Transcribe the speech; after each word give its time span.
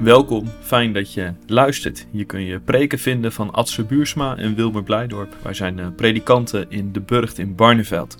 Welkom, 0.00 0.48
fijn 0.60 0.92
dat 0.92 1.12
je 1.12 1.32
luistert. 1.46 2.06
Hier 2.10 2.26
kun 2.26 2.44
je 2.44 2.60
preken 2.60 2.98
vinden 2.98 3.32
van 3.32 3.50
Adse 3.52 3.84
Buursma 3.84 4.36
en 4.36 4.54
Wilmer 4.54 4.82
Blijdorp. 4.82 5.36
Wij 5.42 5.54
zijn 5.54 5.78
eh, 5.78 5.86
predikanten 5.96 6.70
in 6.70 6.92
de 6.92 7.00
Burgt 7.00 7.38
in 7.38 7.54
Barneveld. 7.54 8.16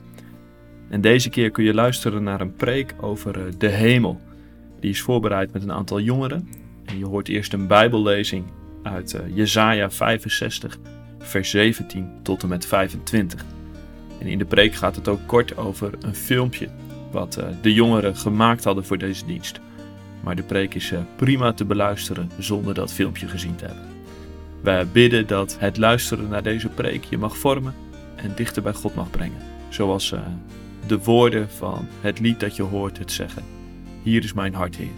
En 0.89 1.01
deze 1.01 1.31
keer 1.31 1.51
kun 1.51 1.65
je 1.65 1.75
luisteren 1.75 2.23
naar 2.23 2.41
een 2.41 2.57
preek 2.57 2.95
over 3.01 3.47
eh, 3.47 3.53
de 3.59 3.69
hemel. 3.69 4.21
Die 4.81 4.91
is 4.91 5.01
voorbereid 5.01 5.53
met 5.53 5.63
een 5.63 5.73
aantal 5.73 6.01
jongeren. 6.01 6.49
En 6.85 6.99
je 6.99 7.07
hoort 7.07 7.29
eerst 7.29 7.53
een 7.53 7.67
bijbellezing 7.67 8.45
uit 8.83 9.15
uh, 9.15 9.37
Jesaja 9.37 9.91
65, 9.91 10.79
vers 11.19 11.51
17 11.51 12.11
tot 12.23 12.43
en 12.43 12.49
met 12.49 12.67
25. 12.67 13.45
En 14.19 14.27
in 14.27 14.39
de 14.39 14.45
preek 14.45 14.75
gaat 14.75 14.97
het 14.97 15.09
ook 15.09 15.27
kort 15.27 15.57
over 15.57 15.93
een 16.01 16.15
filmpje 16.15 16.69
wat 17.11 17.41
de 17.63 17.73
jongeren 17.75 18.17
gemaakt 18.17 18.65
hadden 18.65 18.85
voor 18.85 18.99
deze 18.99 19.27
dienst. 19.27 19.61
Maar 20.21 20.37
de 20.37 20.43
preek 20.43 20.75
is 20.75 20.93
eh, 20.93 21.01
prima 21.17 21.53
te 21.53 21.65
beluisteren 21.65 22.31
zonder 22.39 22.75
dat 22.75 22.93
filmpje 22.93 23.29
gezien 23.29 23.57
te 23.57 23.65
hebben. 23.65 23.85
Wij 24.63 24.87
bidden 24.87 25.27
dat 25.27 25.57
het 25.59 25.77
luisteren 25.77 26.29
naar 26.29 26.43
deze 26.43 26.69
preek 26.69 27.05
je 27.05 27.19
mag 27.19 27.37
vormen 27.37 27.75
en 28.17 28.33
dichter 28.35 28.63
bij 28.63 28.73
God 28.73 28.95
mag 28.95 29.11
brengen. 29.11 29.43
Zoals 29.69 30.13
eh, 30.13 30.21
de 30.87 30.99
woorden 30.99 31.51
van 31.51 31.87
het 32.01 32.21
lied 32.21 32.41
dat 32.41 32.57
je 32.57 32.63
hoort 32.63 32.99
het 32.99 33.13
zeggen. 33.13 33.43
Hier 34.03 34.25
is 34.25 34.33
mijn 34.33 34.55
hart, 34.55 34.77
Heer. 34.77 34.89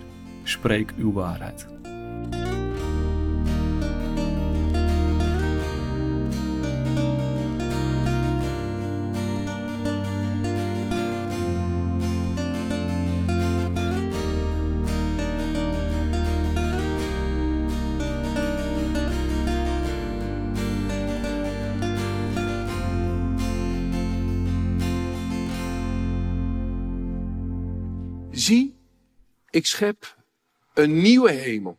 Spreek 0.43 0.93
uw 0.97 1.13
waarheid. 1.13 1.72
Zie, 28.43 28.77
ik 29.51 29.67
schep 29.67 30.17
een 30.75 31.01
nieuwe 31.01 31.31
hemel 31.31 31.79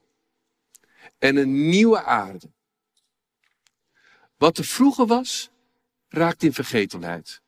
en 1.17 1.36
een 1.36 1.69
nieuwe 1.69 2.03
aarde. 2.03 2.52
Wat 4.38 4.58
er 4.58 4.64
vroeger 4.64 5.06
was, 5.06 5.50
raakt 6.08 6.44
in 6.44 6.53
vergetelheid. 6.53 7.41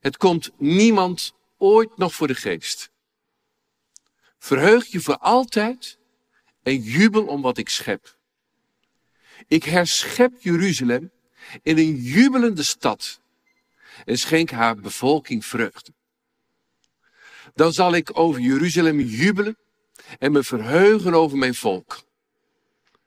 Het 0.00 0.16
komt 0.16 0.50
niemand 0.56 1.34
ooit 1.56 1.96
nog 1.96 2.14
voor 2.14 2.26
de 2.26 2.34
geest. 2.34 2.90
Verheug 4.38 4.86
je 4.86 5.00
voor 5.00 5.18
altijd 5.18 5.98
en 6.62 6.82
jubel 6.82 7.26
om 7.26 7.42
wat 7.42 7.58
ik 7.58 7.68
schep. 7.68 8.18
Ik 9.46 9.64
herschep 9.64 10.40
Jeruzalem 10.40 11.10
in 11.62 11.78
een 11.78 11.96
jubelende 11.96 12.62
stad 12.62 13.20
en 14.04 14.18
schenk 14.18 14.50
haar 14.50 14.76
bevolking 14.76 15.44
vreugde. 15.44 15.96
Dan 17.58 17.72
zal 17.72 17.94
ik 17.94 18.18
over 18.18 18.40
Jeruzalem 18.40 19.00
jubelen 19.00 19.56
en 20.18 20.32
me 20.32 20.42
verheugen 20.42 21.14
over 21.14 21.38
mijn 21.38 21.54
volk. 21.54 22.02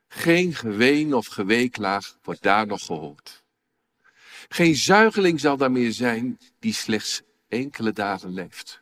Geen 0.08 0.56
geween 0.56 1.14
of 1.14 1.28
geweeklaag 1.28 2.18
wordt 2.24 2.42
daar 2.42 2.68
nog 2.68 2.86
gehoord. 2.86 3.44
Geen 4.50 4.76
zuigeling 4.76 5.40
zal 5.40 5.58
daar 5.58 5.72
meer 5.72 5.92
zijn 5.92 6.40
die 6.60 6.74
slechts 6.74 7.22
enkele 7.48 7.92
dagen 7.92 8.34
leeft. 8.34 8.82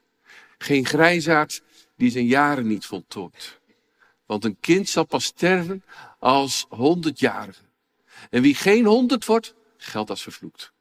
Geen 0.58 0.86
grijzaard 0.86 1.62
die 1.96 2.12
zijn 2.12 2.26
jaren 2.26 2.68
niet 2.68 2.86
voltooit. 2.86 3.60
Want 4.26 4.46
een 4.46 4.58
kind 4.60 4.90
zal 4.90 5.06
pas 5.06 5.24
sterven 5.24 5.84
als 6.20 6.66
honderdjarige. 6.70 7.64
En 8.30 8.42
wie 8.42 8.56
geen 8.56 8.86
honderd 8.86 9.26
wordt, 9.26 9.54
geldt 9.78 10.10
als 10.10 10.24
vervloekt. 10.24 10.72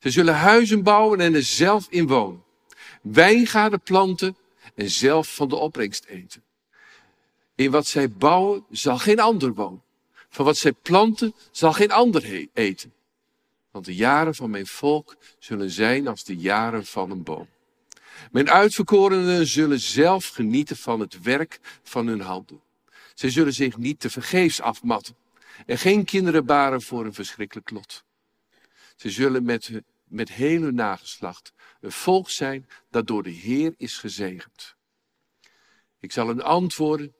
Ze 0.00 0.10
zullen 0.10 0.34
huizen 0.34 0.82
bouwen 0.82 1.20
en 1.20 1.34
er 1.34 1.42
zelf 1.42 1.86
in 1.90 2.06
wonen 2.06 2.44
wijngaarden 3.12 3.80
planten 3.80 4.36
en 4.74 4.90
zelf 4.90 5.34
van 5.34 5.48
de 5.48 5.56
opbrengst 5.56 6.04
eten. 6.04 6.42
In 7.54 7.70
wat 7.70 7.86
zij 7.86 8.10
bouwen 8.10 8.64
zal 8.70 8.98
geen 8.98 9.20
ander 9.20 9.54
wonen. 9.54 9.82
Van 10.28 10.44
wat 10.44 10.56
zij 10.56 10.72
planten 10.72 11.34
zal 11.50 11.72
geen 11.72 11.90
ander 11.90 12.48
eten. 12.52 12.92
Want 13.70 13.84
de 13.84 13.94
jaren 13.94 14.34
van 14.34 14.50
mijn 14.50 14.66
volk 14.66 15.16
zullen 15.38 15.70
zijn 15.70 16.08
als 16.08 16.24
de 16.24 16.36
jaren 16.36 16.86
van 16.86 17.10
een 17.10 17.22
boom. 17.22 17.48
Mijn 18.30 18.50
uitverkorenen 18.50 19.46
zullen 19.46 19.80
zelf 19.80 20.28
genieten 20.28 20.76
van 20.76 21.00
het 21.00 21.22
werk 21.22 21.60
van 21.82 22.06
hun 22.06 22.20
handen. 22.20 22.60
Zij 23.14 23.30
zullen 23.30 23.52
zich 23.52 23.76
niet 23.76 24.00
te 24.00 24.10
vergeefs 24.10 24.60
afmatten 24.60 25.16
en 25.66 25.78
geen 25.78 26.04
kinderen 26.04 26.46
baren 26.46 26.82
voor 26.82 27.04
een 27.04 27.14
verschrikkelijk 27.14 27.70
lot. 27.70 28.04
Ze 28.96 29.10
zullen 29.10 29.44
met, 29.44 29.70
met 30.04 30.32
hun 30.32 30.74
nageslacht 30.74 31.52
een 31.80 31.92
volk 31.92 32.30
zijn 32.30 32.68
dat 32.90 33.06
door 33.06 33.22
de 33.22 33.30
Heer 33.30 33.74
is 33.76 33.98
gezegend. 33.98 34.76
Ik 36.00 36.12
zal 36.12 36.28
hen 36.28 36.42
antwoorden 36.42 37.14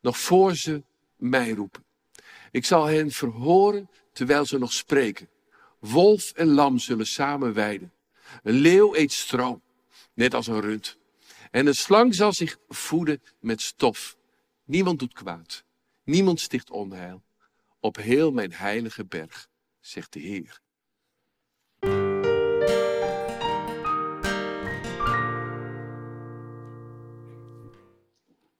nog 0.00 0.18
voor 0.18 0.54
ze 0.54 0.82
mij 1.16 1.50
roepen. 1.50 1.84
Ik 2.50 2.64
zal 2.64 2.84
hen 2.84 3.10
verhoren 3.10 3.90
terwijl 4.12 4.44
ze 4.44 4.58
nog 4.58 4.72
spreken. 4.72 5.28
Wolf 5.78 6.32
en 6.32 6.46
lam 6.46 6.78
zullen 6.78 7.06
samen 7.06 7.52
weiden. 7.54 7.92
Een 8.42 8.54
leeuw 8.54 8.94
eet 8.94 9.12
stro, 9.12 9.60
net 10.14 10.34
als 10.34 10.46
een 10.46 10.60
rund. 10.60 10.98
En 11.50 11.66
een 11.66 11.74
slang 11.74 12.14
zal 12.14 12.32
zich 12.32 12.58
voeden 12.68 13.22
met 13.40 13.60
stof. 13.60 14.16
Niemand 14.64 14.98
doet 14.98 15.12
kwaad. 15.12 15.64
Niemand 16.04 16.40
sticht 16.40 16.70
onheil. 16.70 17.22
Op 17.80 17.96
heel 17.96 18.32
mijn 18.32 18.52
heilige 18.52 19.04
berg, 19.04 19.48
zegt 19.80 20.12
de 20.12 20.20
Heer. 20.20 20.60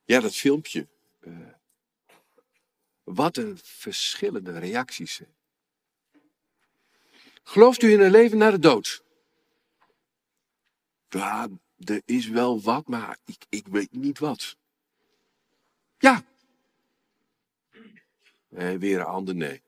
Ja, 0.08 0.20
dat 0.20 0.34
filmpje. 0.34 0.86
Uh, 1.20 1.48
wat 3.04 3.36
een 3.36 3.58
verschillende 3.62 4.58
reacties. 4.58 5.20
Gelooft 7.42 7.82
u 7.82 7.92
in 7.92 8.00
een 8.00 8.10
leven 8.10 8.38
na 8.38 8.50
de 8.50 8.58
dood? 8.58 9.02
Ja, 11.08 11.48
er 11.76 12.02
is 12.04 12.28
wel 12.28 12.60
wat, 12.60 12.86
maar 12.86 13.18
ik, 13.24 13.44
ik 13.48 13.66
weet 13.66 13.92
niet 13.92 14.18
wat. 14.18 14.56
Ja. 15.98 16.24
Nee, 18.48 18.78
weer 18.78 18.98
een 19.00 19.06
ander 19.06 19.34
nee. 19.34 19.62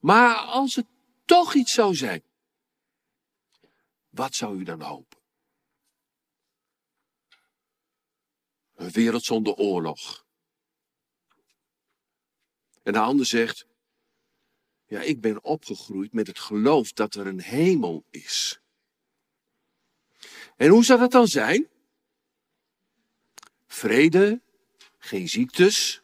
Maar 0.00 0.36
als 0.36 0.74
het 0.74 0.86
toch 1.24 1.54
iets 1.54 1.72
zou 1.72 1.94
zijn, 1.94 2.22
wat 4.08 4.34
zou 4.34 4.58
u 4.58 4.62
dan 4.62 4.80
hopen? 4.80 5.17
Een 8.78 8.90
wereld 8.90 9.24
zonder 9.24 9.54
oorlog. 9.54 10.26
En 12.82 12.92
de 12.92 12.98
ander 12.98 13.26
zegt, 13.26 13.66
ja, 14.86 15.00
ik 15.00 15.20
ben 15.20 15.44
opgegroeid 15.44 16.12
met 16.12 16.26
het 16.26 16.38
geloof 16.38 16.92
dat 16.92 17.14
er 17.14 17.26
een 17.26 17.40
hemel 17.40 18.04
is. 18.10 18.60
En 20.56 20.68
hoe 20.68 20.84
zou 20.84 20.98
dat 20.98 21.10
dan 21.10 21.26
zijn? 21.26 21.68
Vrede, 23.66 24.40
geen 24.98 25.28
ziektes, 25.28 26.02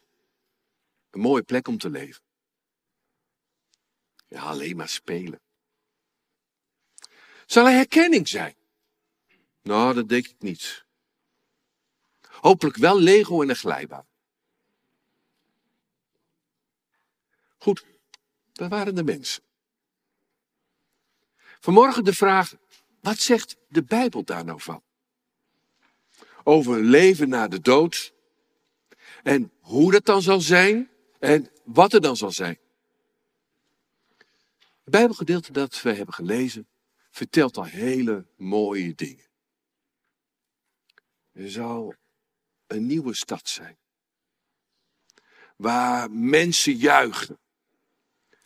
een 1.11 1.21
mooie 1.21 1.43
plek 1.43 1.69
om 1.69 1.79
te 1.79 1.91
leven. 1.91 2.23
Ja, 4.29 4.43
alleen 4.43 4.77
maar 4.77 4.89
spelen. 4.89 5.41
Zal 7.47 7.67
er 7.67 7.73
herkenning 7.73 8.29
zijn? 8.29 8.55
Nou, 9.63 9.95
dat 9.95 10.09
denk 10.09 10.27
ik 10.27 10.43
niet. 10.43 10.84
Hopelijk 12.45 12.77
wel 12.77 13.01
Lego 13.01 13.43
en 13.43 13.49
een 13.49 13.57
glijbaan. 13.57 14.07
Goed, 17.59 17.85
dat 18.53 18.71
waren 18.71 18.95
de 18.95 19.05
mensen. 19.05 19.43
Vanmorgen 21.61 22.05
de 22.05 22.13
vraag, 22.13 22.55
wat 23.01 23.19
zegt 23.19 23.57
de 23.69 23.83
Bijbel 23.83 24.25
daar 24.25 24.45
nou 24.45 24.61
van? 24.61 24.83
Over 26.43 26.81
leven 26.81 27.29
na 27.29 27.49
de 27.49 27.61
dood. 27.61 28.13
En 29.23 29.53
hoe 29.61 29.93
dat 29.93 30.05
dan 30.05 30.23
zal 30.23 30.41
zijn. 30.41 30.91
En 31.19 31.51
wat 31.63 31.93
er 31.93 32.01
dan 32.01 32.17
zal 32.17 32.33
zijn. 32.33 32.59
Het 34.59 34.93
Bijbelgedeelte 34.93 35.53
dat 35.53 35.83
we 35.83 35.93
hebben 35.93 36.15
gelezen 36.15 36.67
vertelt 37.11 37.57
al 37.57 37.65
hele 37.65 38.27
mooie 38.37 38.95
dingen. 38.95 39.27
Er 41.33 41.51
zal 41.51 41.95
een 42.75 42.87
nieuwe 42.87 43.15
stad 43.15 43.49
zijn. 43.49 43.77
Waar 45.57 46.11
mensen 46.11 46.77
juichen 46.77 47.39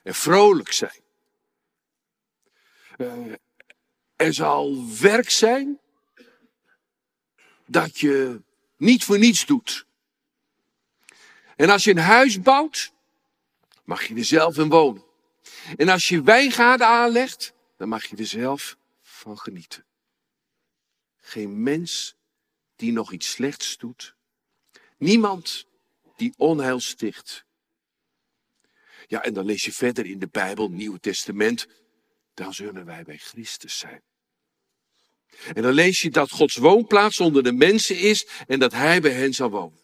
en 0.02 0.14
vrolijk 0.14 0.72
zijn. 0.72 1.00
Uh, 2.98 3.34
er 4.16 4.34
zal 4.34 4.84
werk 5.00 5.30
zijn 5.30 5.78
dat 7.66 7.98
je 7.98 8.42
niet 8.76 9.04
voor 9.04 9.18
niets 9.18 9.46
doet. 9.46 9.86
En 11.56 11.70
als 11.70 11.84
je 11.84 11.90
een 11.90 11.98
huis 11.98 12.40
bouwt, 12.40 12.92
mag 13.84 14.04
je 14.04 14.14
er 14.14 14.24
zelf 14.24 14.56
in 14.56 14.68
wonen. 14.68 15.04
En 15.76 15.88
als 15.88 16.08
je 16.08 16.22
wijngaarden 16.22 16.86
aanlegt, 16.86 17.52
dan 17.76 17.88
mag 17.88 18.04
je 18.04 18.16
er 18.16 18.26
zelf 18.26 18.76
van 19.00 19.38
genieten. 19.38 19.84
Geen 21.16 21.62
mens 21.62 22.16
die 22.76 22.92
nog 22.92 23.12
iets 23.12 23.30
slechts 23.30 23.76
doet. 23.76 24.16
Niemand 24.98 25.66
die 26.16 26.34
onheil 26.36 26.80
sticht. 26.80 27.44
Ja, 29.06 29.22
en 29.22 29.34
dan 29.34 29.44
lees 29.44 29.64
je 29.64 29.72
verder 29.72 30.06
in 30.06 30.18
de 30.18 30.28
Bijbel, 30.28 30.68
Nieuwe 30.68 31.00
Testament, 31.00 31.66
dan 32.34 32.54
zullen 32.54 32.84
wij 32.84 33.04
bij 33.04 33.18
Christus 33.18 33.78
zijn. 33.78 34.02
En 35.54 35.62
dan 35.62 35.72
lees 35.72 36.02
je 36.02 36.10
dat 36.10 36.30
Gods 36.30 36.56
woonplaats 36.56 37.20
onder 37.20 37.42
de 37.42 37.52
mensen 37.52 37.98
is 37.98 38.28
en 38.46 38.58
dat 38.58 38.72
Hij 38.72 39.00
bij 39.00 39.12
hen 39.12 39.34
zal 39.34 39.50
wonen. 39.50 39.78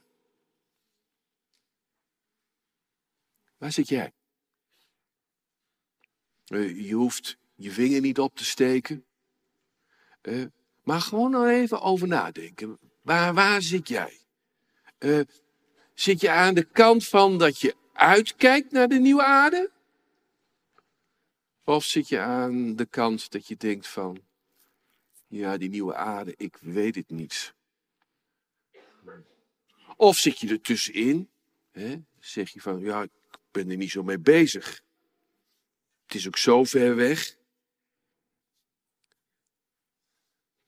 Waar 3.56 3.72
zit 3.72 3.88
jij? 3.88 4.12
Eh, 6.44 6.86
je 6.86 6.94
hoeft 6.94 7.36
je 7.54 7.70
vinger 7.70 8.00
niet 8.00 8.18
op 8.18 8.36
te 8.36 8.44
steken. 8.44 9.04
Eh, 10.20 10.44
maar 10.82 11.00
gewoon 11.00 11.34
er 11.34 11.60
even 11.60 11.80
over 11.80 12.08
nadenken. 12.08 12.78
Waar, 13.02 13.34
waar 13.34 13.62
zit 13.62 13.88
jij? 13.88 14.23
Uh, 15.04 15.20
zit 15.94 16.20
je 16.20 16.30
aan 16.30 16.54
de 16.54 16.64
kant 16.64 17.08
van 17.08 17.38
dat 17.38 17.60
je 17.60 17.74
uitkijkt 17.92 18.72
naar 18.72 18.88
de 18.88 18.98
nieuwe 18.98 19.22
aarde? 19.22 19.70
Of 21.64 21.84
zit 21.84 22.08
je 22.08 22.18
aan 22.18 22.76
de 22.76 22.86
kant 22.86 23.30
dat 23.32 23.46
je 23.46 23.56
denkt 23.56 23.86
van, 23.86 24.22
ja, 25.26 25.56
die 25.56 25.68
nieuwe 25.68 25.94
aarde, 25.94 26.34
ik 26.36 26.56
weet 26.56 26.94
het 26.94 27.10
niet. 27.10 27.54
Of 29.96 30.16
zit 30.16 30.40
je 30.40 30.48
er 30.48 30.60
tussenin, 30.60 31.30
hè? 31.70 32.02
zeg 32.18 32.50
je 32.50 32.60
van, 32.60 32.80
ja, 32.80 33.02
ik 33.02 33.38
ben 33.50 33.70
er 33.70 33.76
niet 33.76 33.90
zo 33.90 34.02
mee 34.02 34.18
bezig. 34.18 34.82
Het 36.06 36.14
is 36.14 36.26
ook 36.26 36.36
zo 36.36 36.64
ver 36.64 36.96
weg. 36.96 37.36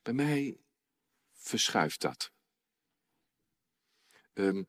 Bij 0.03 0.13
mij 0.13 0.57
verschuift 1.33 2.01
dat. 2.01 2.35
Um, 4.39 4.67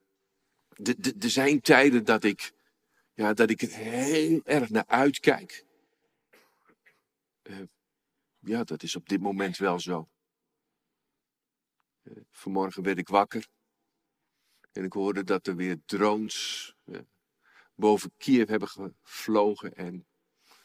er 1.19 1.29
zijn 1.29 1.61
tijden 1.61 2.05
dat 2.05 2.23
ik, 2.23 2.53
ja, 3.13 3.33
dat 3.33 3.49
ik 3.49 3.61
heel 3.61 4.41
erg 4.43 4.69
naar 4.69 4.87
uitkijk. 4.87 5.65
Uh, 7.43 7.61
ja, 8.39 8.63
dat 8.63 8.83
is 8.83 8.95
op 8.95 9.09
dit 9.09 9.21
moment 9.21 9.57
wel 9.57 9.79
zo. 9.79 10.09
Uh, 12.03 12.17
vanmorgen 12.31 12.83
werd 12.83 12.97
ik 12.97 13.07
wakker. 13.07 13.47
En 14.71 14.83
ik 14.83 14.93
hoorde 14.93 15.23
dat 15.23 15.47
er 15.47 15.55
weer 15.55 15.79
drones 15.85 16.75
uh, 16.85 16.99
boven 17.75 18.11
Kiev 18.17 18.49
hebben 18.49 18.67
gevlogen 18.67 19.75
en 19.75 20.07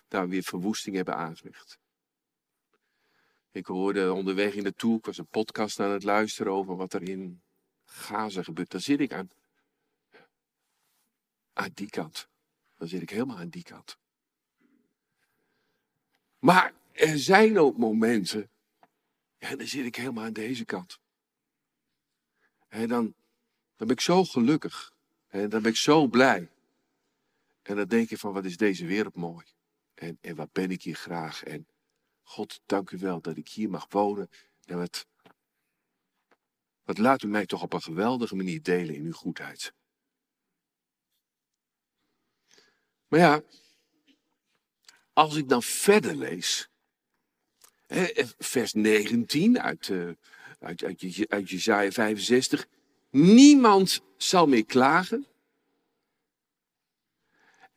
daar 0.09 0.29
weer 0.29 0.43
verwoesting 0.43 0.97
hebben 0.97 1.17
aangericht. 1.17 1.79
Ik 3.51 3.67
hoorde 3.67 4.13
onderweg 4.13 4.55
in 4.55 4.65
de 4.65 4.75
tour, 4.75 4.97
ik 4.97 5.05
was 5.05 5.19
een 5.19 5.27
podcast 5.27 5.81
aan 5.81 5.91
het 5.91 6.03
luisteren 6.03 6.53
over 6.53 6.77
wat 6.77 6.93
er 6.93 7.09
in 7.09 7.43
Gaza 7.93 8.43
gebeurt. 8.43 8.71
Daar 8.71 8.81
zit 8.81 9.01
ik 9.01 9.13
aan 9.13 9.31
aan 11.53 11.71
die 11.75 11.91
kant. 11.91 12.29
Dan 12.77 12.89
zit 12.89 13.03
ik 13.03 13.11
helemaal 13.11 13.39
aan 13.39 13.49
die 13.49 13.63
kant. 13.63 13.99
Maar 16.39 16.73
er 16.93 17.19
zijn 17.19 17.59
ook 17.59 17.77
momenten, 17.77 18.51
ja, 19.39 19.57
dan 19.57 19.67
zit 19.67 19.85
ik 19.85 19.97
helemaal 19.97 20.25
aan 20.25 20.33
deze 20.33 20.65
kant. 20.65 21.01
En 22.69 22.89
dan, 22.89 23.15
dan 23.77 23.87
ben 23.87 23.97
ik 23.97 24.01
zo 24.01 24.25
gelukkig. 24.25 24.93
En 25.29 25.49
dan 25.49 25.63
ben 25.63 25.71
ik 25.71 25.77
zo 25.77 26.07
blij. 26.07 26.51
En 27.63 27.77
dan 27.77 27.89
denk 27.89 28.09
je 28.09 28.19
van, 28.19 28.33
wat 28.33 28.45
is 28.45 28.57
deze 28.57 28.87
wereld 28.87 29.15
mooi. 29.15 29.47
En, 29.95 30.19
en 30.21 30.37
wat 30.37 30.53
ben 30.53 30.71
ik 30.71 30.83
hier 30.83 30.95
graag. 30.95 31.45
En 31.45 31.67
God, 32.23 32.61
dank 32.67 32.91
u 32.91 32.99
wel 32.99 33.21
dat 33.21 33.37
ik 33.37 33.49
hier 33.49 33.71
mag 33.71 33.87
wonen. 33.89 34.31
En 34.65 34.79
wat, 34.79 35.07
wat 36.85 36.99
laat 36.99 37.23
u 37.23 37.27
mij 37.27 37.47
toch 37.47 37.63
op 37.63 37.73
een 37.73 37.83
geweldige 37.83 38.37
manier 38.37 38.63
delen 38.63 38.95
in 38.95 39.05
uw 39.05 39.13
goedheid. 39.13 39.73
Maar 43.09 43.21
ja, 43.21 43.43
als 45.13 45.37
ik 45.37 45.49
dan 45.49 45.63
verder 45.63 46.17
lees, 46.17 46.69
vers 48.39 48.73
19 48.73 49.61
uit, 49.61 49.89
uh, 49.89 50.13
uit, 50.59 50.85
uit, 50.85 51.27
uit 51.29 51.51
Jezaja 51.51 51.91
65, 51.91 52.67
niemand 53.11 54.01
zal 54.17 54.47
meer 54.47 54.65
klagen 54.65 55.27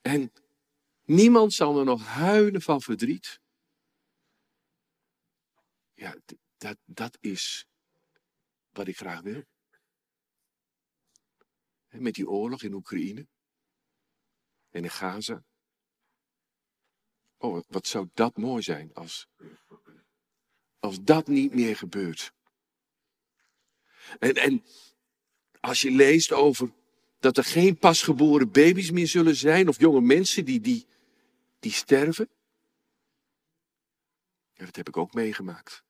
en 0.01 0.31
niemand 1.05 1.53
zal 1.53 1.79
er 1.79 1.85
nog 1.85 2.05
huilen 2.05 2.61
van 2.61 2.81
verdriet. 2.81 3.39
Ja, 5.93 6.15
dat, 6.57 6.77
dat 6.85 7.17
is 7.21 7.67
wat 8.75 8.87
ik 8.87 8.97
graag 8.97 9.21
wil. 9.21 9.43
Met 11.89 12.13
die 12.13 12.29
oorlog 12.29 12.63
in 12.63 12.73
Oekraïne 12.73 13.27
en 14.69 14.83
in 14.83 14.89
Gaza. 14.89 15.43
Oh, 17.37 17.63
wat 17.67 17.87
zou 17.87 18.09
dat 18.13 18.37
mooi 18.37 18.61
zijn 18.61 18.93
als, 18.93 19.27
als 20.79 21.03
dat 21.03 21.27
niet 21.27 21.53
meer 21.53 21.75
gebeurt. 21.75 22.33
En, 24.19 24.33
en 24.33 24.63
als 25.59 25.81
je 25.81 25.91
leest 25.91 26.31
over 26.31 26.73
dat 27.19 27.37
er 27.37 27.43
geen 27.43 27.77
pasgeboren 27.77 28.51
baby's 28.51 28.91
meer 28.91 29.07
zullen 29.07 29.35
zijn 29.35 29.67
of 29.67 29.79
jonge 29.79 30.01
mensen 30.01 30.45
die, 30.45 30.59
die, 30.59 30.87
die 31.59 31.71
sterven. 31.71 32.29
Dat 34.53 34.75
heb 34.75 34.87
ik 34.87 34.97
ook 34.97 35.13
meegemaakt. 35.13 35.83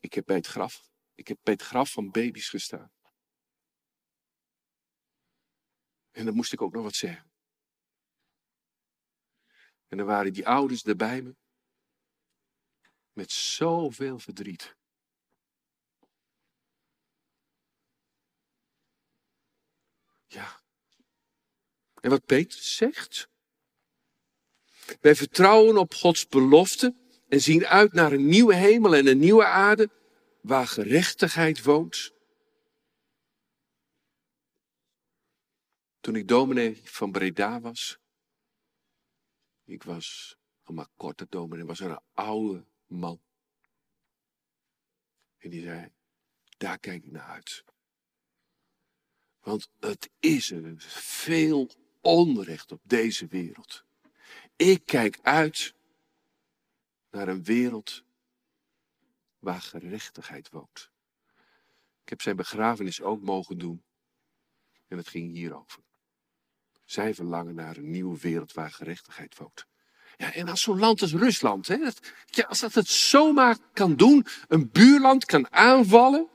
Ik, 0.00 0.12
heb 0.12 0.26
bij 0.26 0.36
het 0.36 0.46
graf, 0.46 0.90
ik 1.14 1.28
heb 1.28 1.38
bij 1.42 1.52
het 1.52 1.62
graf 1.62 1.90
van 1.90 2.10
baby's 2.10 2.48
gestaan. 2.48 2.92
En 6.10 6.24
dan 6.24 6.34
moest 6.34 6.52
ik 6.52 6.62
ook 6.62 6.72
nog 6.72 6.82
wat 6.82 6.94
zeggen. 6.94 7.30
En 9.86 9.96
dan 9.96 10.06
waren 10.06 10.32
die 10.32 10.46
ouders 10.46 10.84
er 10.84 10.96
bij 10.96 11.22
me. 11.22 11.36
Met 13.12 13.32
zoveel 13.32 14.18
verdriet. 14.18 14.76
Ja. 20.26 20.62
En 22.00 22.10
wat 22.10 22.24
Peter 22.24 22.60
zegt. 22.60 23.28
Wij 25.00 25.14
vertrouwen 25.14 25.76
op 25.76 25.94
Gods 25.94 26.26
belofte 26.26 27.07
en 27.28 27.40
zien 27.40 27.66
uit 27.66 27.92
naar 27.92 28.12
een 28.12 28.26
nieuwe 28.26 28.54
hemel 28.54 28.94
en 28.94 29.06
een 29.06 29.18
nieuwe 29.18 29.44
aarde 29.44 29.90
waar 30.40 30.66
gerechtigheid 30.66 31.62
woont. 31.62 32.12
Toen 36.00 36.16
ik 36.16 36.28
dominee 36.28 36.80
van 36.84 37.12
Breda 37.12 37.60
was, 37.60 37.98
ik 39.64 39.82
was 39.82 40.36
al 40.62 40.74
maar 40.74 40.88
korte 40.96 41.26
dominee, 41.28 41.64
was 41.64 41.80
een 41.80 42.00
oude 42.14 42.64
man. 42.86 43.20
En 45.38 45.50
die 45.50 45.62
zei, 45.62 45.92
daar 46.56 46.78
kijk 46.78 47.04
ik 47.04 47.10
naar 47.10 47.28
uit. 47.28 47.64
Want 49.40 49.70
het 49.80 50.10
is 50.20 50.50
er 50.50 50.74
veel 50.78 51.70
onrecht 52.00 52.72
op 52.72 52.80
deze 52.82 53.26
wereld. 53.26 53.84
Ik 54.56 54.86
kijk 54.86 55.18
uit 55.22 55.74
naar 57.10 57.28
een 57.28 57.44
wereld 57.44 58.04
waar 59.38 59.60
gerechtigheid 59.60 60.50
woont. 60.50 60.90
Ik 62.02 62.08
heb 62.08 62.22
zijn 62.22 62.36
begrafenis 62.36 63.00
ook 63.02 63.22
mogen 63.22 63.58
doen. 63.58 63.82
En 64.88 64.96
het 64.96 65.08
ging 65.08 65.32
hierover. 65.32 65.82
Zij 66.84 67.14
verlangen 67.14 67.54
naar 67.54 67.76
een 67.76 67.90
nieuwe 67.90 68.18
wereld 68.18 68.52
waar 68.52 68.70
gerechtigheid 68.70 69.36
woont. 69.36 69.66
Ja, 70.16 70.32
en 70.32 70.48
als 70.48 70.62
zo'n 70.62 70.78
land 70.78 71.02
als 71.02 71.12
Rusland, 71.12 71.68
hè, 71.68 71.78
als 72.48 72.60
dat 72.60 72.74
het 72.74 72.88
zomaar 72.88 73.56
kan 73.72 73.96
doen, 73.96 74.26
een 74.48 74.70
buurland 74.70 75.24
kan 75.24 75.52
aanvallen. 75.52 76.28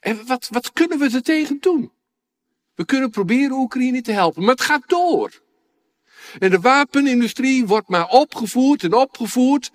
En 0.00 0.26
wat, 0.26 0.48
wat 0.48 0.72
kunnen 0.72 0.98
we 0.98 1.10
er 1.10 1.22
tegen 1.22 1.60
doen? 1.60 1.92
We 2.74 2.84
kunnen 2.84 3.10
proberen 3.10 3.56
Oekraïne 3.56 4.00
te 4.00 4.12
helpen, 4.12 4.42
maar 4.42 4.50
het 4.50 4.60
gaat 4.60 4.88
door. 4.88 5.42
En 6.38 6.50
de 6.50 6.60
wapenindustrie 6.60 7.66
wordt 7.66 7.88
maar 7.88 8.08
opgevoerd 8.08 8.84
en 8.84 8.94
opgevoerd. 8.94 9.70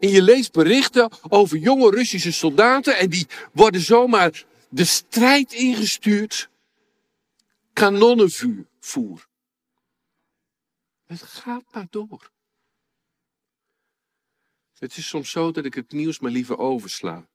En 0.00 0.08
je 0.08 0.22
leest 0.22 0.52
berichten 0.52 1.10
over 1.28 1.56
jonge 1.56 1.90
Russische 1.90 2.32
soldaten 2.32 2.98
en 2.98 3.10
die 3.10 3.26
worden 3.52 3.80
zomaar 3.80 4.44
de 4.68 4.84
strijd 4.84 5.52
ingestuurd. 5.52 6.50
Kanonnenvuur 7.72 8.66
voer. 8.80 9.28
Het 11.06 11.22
gaat 11.22 11.64
maar 11.72 11.86
door. 11.90 12.30
Het 14.78 14.96
is 14.96 15.08
soms 15.08 15.30
zo 15.30 15.50
dat 15.50 15.64
ik 15.64 15.74
het 15.74 15.92
nieuws 15.92 16.18
maar 16.18 16.30
liever 16.30 16.58
oversla. 16.58 17.26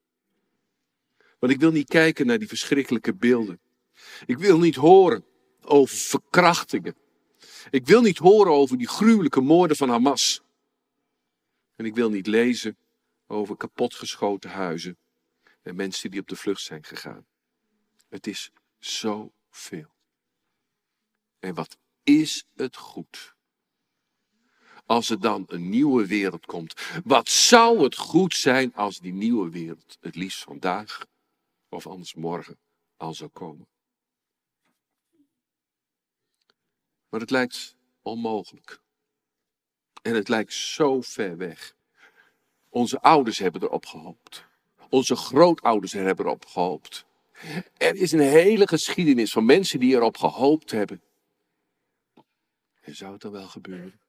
Want 1.40 1.54
ik 1.54 1.60
wil 1.60 1.72
niet 1.72 1.88
kijken 1.88 2.26
naar 2.26 2.40
die 2.40 2.48
verschrikkelijke 2.48 3.14
beelden. 3.14 3.60
Ik 4.26 4.38
wil 4.38 4.60
niet 4.60 4.76
horen 4.76 5.26
over 5.62 5.96
verkrachtingen. 5.96 6.96
Ik 7.70 7.86
wil 7.86 8.02
niet 8.02 8.18
horen 8.18 8.52
over 8.52 8.78
die 8.78 8.88
gruwelijke 8.88 9.42
moorden 9.42 9.78
van 9.78 9.90
Hamas. 9.90 10.42
En 11.76 11.86
ik 11.86 11.96
wil 11.96 12.10
niet 12.10 12.28
lezen 12.28 12.78
over 13.28 13.58
kapotgeschoten 13.58 14.50
huizen 14.50 14.98
en 15.62 15.76
mensen 15.76 16.12
die 16.12 16.20
op 16.20 16.28
de 16.28 16.36
vlucht 16.36 16.62
zijn 16.62 16.84
gegaan. 16.84 17.26
Het 18.10 18.28
is 18.28 18.52
zoveel. 18.80 19.96
En 21.40 21.54
wat 21.54 21.78
is 22.04 22.46
het 22.56 22.76
goed? 22.76 23.36
Als 24.86 25.10
er 25.10 25.20
dan 25.20 25.44
een 25.48 25.70
nieuwe 25.70 26.06
wereld 26.06 26.46
komt. 26.46 26.74
Wat 27.04 27.30
zou 27.30 27.84
het 27.84 27.96
goed 27.96 28.34
zijn 28.34 28.74
als 28.74 29.00
die 29.00 29.14
nieuwe 29.14 29.50
wereld 29.50 29.98
het 30.00 30.16
liefst 30.16 30.44
vandaag 30.44 31.06
of 31.70 31.88
anders 31.88 32.14
morgen 32.14 32.60
al 32.98 33.14
zou 33.14 33.30
komen? 33.30 33.68
Maar 37.10 37.20
het 37.20 37.30
lijkt 37.30 37.76
onmogelijk. 38.02 38.80
En 40.02 40.16
het 40.16 40.28
lijkt 40.28 40.54
zo 40.54 41.02
ver 41.02 41.38
weg. 41.38 41.76
Onze 42.70 43.02
ouders 43.02 43.38
hebben 43.40 43.64
erop 43.64 43.86
gehoopt. 43.86 44.46
Onze 44.90 45.16
grootouders 45.16 45.92
hebben 45.92 46.26
erop 46.26 46.46
gehoopt. 46.46 47.06
Er 47.78 47.96
is 47.96 48.12
een 48.12 48.20
hele 48.20 48.68
geschiedenis 48.68 49.32
van 49.32 49.46
mensen 49.46 49.80
die 49.80 49.96
erop 49.96 50.18
gehoopt 50.18 50.72
hebben. 50.72 51.02
En 52.82 52.96
zou 52.96 53.12
het 53.12 53.22
dan 53.22 53.32
wel 53.32 53.48
gebeuren? 53.48 54.00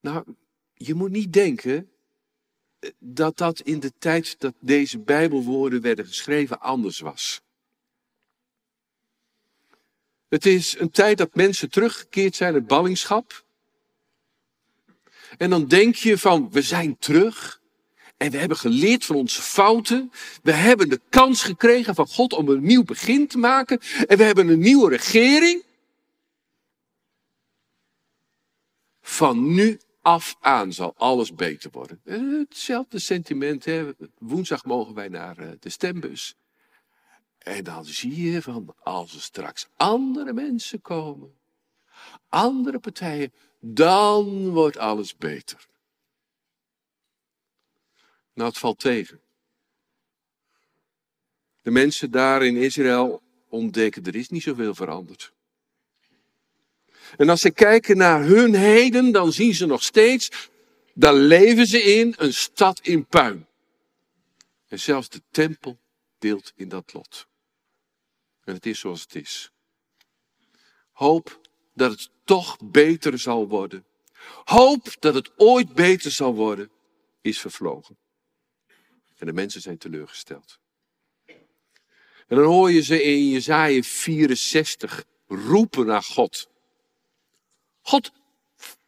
Nou, 0.00 0.34
je 0.74 0.94
moet 0.94 1.10
niet 1.10 1.32
denken 1.32 1.92
dat 2.98 3.36
dat 3.36 3.60
in 3.60 3.80
de 3.80 3.92
tijd 3.98 4.40
dat 4.40 4.54
deze 4.60 4.98
Bijbelwoorden 4.98 5.80
werden 5.80 6.06
geschreven 6.06 6.60
anders 6.60 6.98
was. 6.98 7.42
Het 10.32 10.46
is 10.46 10.78
een 10.78 10.90
tijd 10.90 11.18
dat 11.18 11.34
mensen 11.34 11.70
teruggekeerd 11.70 12.36
zijn 12.36 12.54
uit 12.54 12.66
ballingschap. 12.66 13.44
En 15.38 15.50
dan 15.50 15.66
denk 15.66 15.94
je 15.94 16.18
van, 16.18 16.50
we 16.50 16.62
zijn 16.62 16.98
terug. 16.98 17.60
En 18.16 18.30
we 18.30 18.36
hebben 18.36 18.56
geleerd 18.56 19.04
van 19.04 19.16
onze 19.16 19.42
fouten. 19.42 20.12
We 20.42 20.52
hebben 20.52 20.88
de 20.88 21.00
kans 21.08 21.42
gekregen 21.42 21.94
van 21.94 22.06
God 22.06 22.32
om 22.32 22.48
een 22.48 22.62
nieuw 22.62 22.84
begin 22.84 23.26
te 23.26 23.38
maken. 23.38 23.80
En 24.06 24.16
we 24.16 24.24
hebben 24.24 24.48
een 24.48 24.58
nieuwe 24.58 24.88
regering. 24.88 25.62
Van 29.02 29.54
nu 29.54 29.80
af 30.00 30.36
aan 30.40 30.72
zal 30.72 30.94
alles 30.96 31.34
beter 31.34 31.70
worden. 31.70 32.00
Hetzelfde 32.04 32.98
sentiment. 32.98 33.64
Hè? 33.64 33.90
Woensdag 34.18 34.64
mogen 34.64 34.94
wij 34.94 35.08
naar 35.08 35.38
eh, 35.38 35.48
de 35.60 35.68
stembus. 35.68 36.34
En 37.42 37.64
dan 37.64 37.84
zie 37.84 38.30
je 38.30 38.42
van 38.42 38.74
als 38.82 39.14
er 39.14 39.20
straks 39.20 39.68
andere 39.76 40.32
mensen 40.32 40.80
komen, 40.80 41.34
andere 42.28 42.78
partijen, 42.78 43.32
dan 43.60 44.48
wordt 44.48 44.76
alles 44.76 45.16
beter. 45.16 45.66
Nou, 48.34 48.48
het 48.48 48.58
valt 48.58 48.78
tegen. 48.78 49.20
De 51.62 51.70
mensen 51.70 52.10
daar 52.10 52.44
in 52.44 52.56
Israël 52.56 53.22
ontdekken, 53.48 54.04
er 54.04 54.14
is 54.14 54.28
niet 54.28 54.42
zoveel 54.42 54.74
veranderd. 54.74 55.32
En 57.16 57.28
als 57.28 57.40
ze 57.40 57.50
kijken 57.50 57.96
naar 57.96 58.24
hun 58.24 58.54
heden, 58.54 59.12
dan 59.12 59.32
zien 59.32 59.54
ze 59.54 59.66
nog 59.66 59.82
steeds, 59.82 60.50
daar 60.94 61.14
leven 61.14 61.66
ze 61.66 61.82
in 61.82 62.14
een 62.18 62.34
stad 62.34 62.80
in 62.80 63.06
puin. 63.06 63.46
En 64.68 64.80
zelfs 64.80 65.08
de 65.08 65.22
tempel 65.30 65.78
deelt 66.18 66.52
in 66.56 66.68
dat 66.68 66.92
lot. 66.92 67.30
En 68.44 68.54
het 68.54 68.66
is 68.66 68.78
zoals 68.78 69.02
het 69.02 69.14
is. 69.14 69.50
Hoop 70.92 71.40
dat 71.74 71.90
het 71.90 72.10
toch 72.24 72.56
beter 72.64 73.18
zal 73.18 73.48
worden. 73.48 73.84
Hoop 74.44 74.94
dat 74.98 75.14
het 75.14 75.30
ooit 75.36 75.74
beter 75.74 76.10
zal 76.10 76.34
worden, 76.34 76.70
is 77.20 77.40
vervlogen. 77.40 77.96
En 79.18 79.26
de 79.26 79.32
mensen 79.32 79.60
zijn 79.60 79.78
teleurgesteld. 79.78 80.58
En 82.26 82.36
dan 82.38 82.44
hoor 82.44 82.70
je 82.70 82.82
ze 82.82 83.02
in 83.02 83.28
Jezaja 83.28 83.82
64 83.82 85.04
roepen 85.26 85.86
naar 85.86 86.02
God. 86.02 86.48
God, 87.80 88.12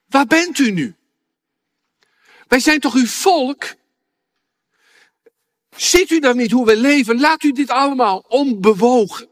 waar 0.06 0.26
bent 0.26 0.58
u 0.58 0.70
nu? 0.70 0.96
Wij 2.48 2.60
zijn 2.60 2.80
toch 2.80 2.94
uw 2.94 3.06
volk? 3.06 3.74
Ziet 5.76 6.10
u 6.10 6.20
dan 6.20 6.36
niet 6.36 6.50
hoe 6.50 6.66
we 6.66 6.76
leven? 6.76 7.20
Laat 7.20 7.42
u 7.42 7.52
dit 7.52 7.70
allemaal 7.70 8.18
onbewogen. 8.18 9.28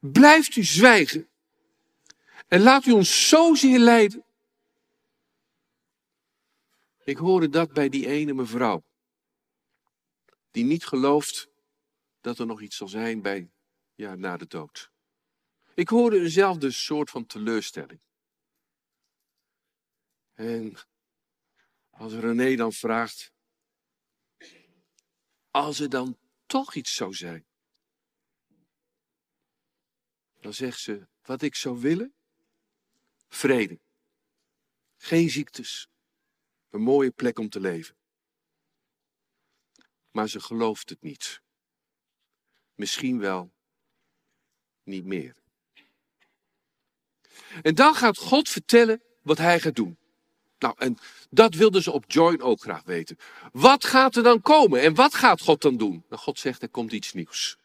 Blijft 0.00 0.56
u 0.56 0.64
zwijgen. 0.64 1.28
En 2.48 2.60
laat 2.60 2.86
u 2.86 2.92
ons 2.92 3.28
zozeer 3.28 3.78
leiden. 3.78 4.24
Ik 7.04 7.16
hoorde 7.16 7.48
dat 7.48 7.72
bij 7.72 7.88
die 7.88 8.06
ene 8.06 8.32
mevrouw. 8.32 8.84
Die 10.50 10.64
niet 10.64 10.86
gelooft 10.86 11.48
dat 12.20 12.38
er 12.38 12.46
nog 12.46 12.60
iets 12.60 12.76
zal 12.76 12.88
zijn 12.88 13.22
bij, 13.22 13.50
ja, 13.94 14.14
na 14.14 14.36
de 14.36 14.46
dood. 14.46 14.90
Ik 15.74 15.88
hoorde 15.88 16.20
eenzelfde 16.20 16.70
soort 16.70 17.10
van 17.10 17.26
teleurstelling. 17.26 18.00
En 20.34 20.74
als 21.90 22.12
René 22.12 22.56
dan 22.56 22.72
vraagt, 22.72 23.32
als 25.50 25.80
er 25.80 25.88
dan 25.88 26.18
toch 26.46 26.74
iets 26.74 26.94
zou 26.94 27.14
zijn, 27.14 27.46
dan 30.40 30.54
zegt 30.54 30.80
ze, 30.80 31.06
wat 31.22 31.42
ik 31.42 31.54
zou 31.54 31.80
willen, 31.80 32.14
vrede. 33.28 33.80
Geen 34.96 35.30
ziektes. 35.30 35.88
Een 36.70 36.82
mooie 36.82 37.10
plek 37.10 37.38
om 37.38 37.48
te 37.48 37.60
leven. 37.60 37.96
Maar 40.10 40.28
ze 40.28 40.40
gelooft 40.40 40.88
het 40.88 41.02
niet. 41.02 41.40
Misschien 42.74 43.18
wel 43.18 43.52
niet 44.82 45.04
meer. 45.04 45.34
En 47.62 47.74
dan 47.74 47.94
gaat 47.94 48.18
God 48.18 48.48
vertellen 48.48 49.02
wat 49.22 49.38
hij 49.38 49.60
gaat 49.60 49.74
doen. 49.74 49.98
Nou, 50.58 50.74
en 50.78 50.98
dat 51.30 51.54
wilden 51.54 51.82
ze 51.82 51.90
op 51.90 52.04
Join 52.06 52.42
ook 52.42 52.60
graag 52.60 52.82
weten. 52.82 53.16
Wat 53.52 53.84
gaat 53.84 54.16
er 54.16 54.22
dan 54.22 54.40
komen 54.40 54.80
en 54.80 54.94
wat 54.94 55.14
gaat 55.14 55.40
God 55.40 55.62
dan 55.62 55.76
doen? 55.76 56.04
Nou, 56.08 56.22
God 56.22 56.38
zegt 56.38 56.62
er 56.62 56.68
komt 56.68 56.92
iets 56.92 57.12
nieuws. 57.12 57.56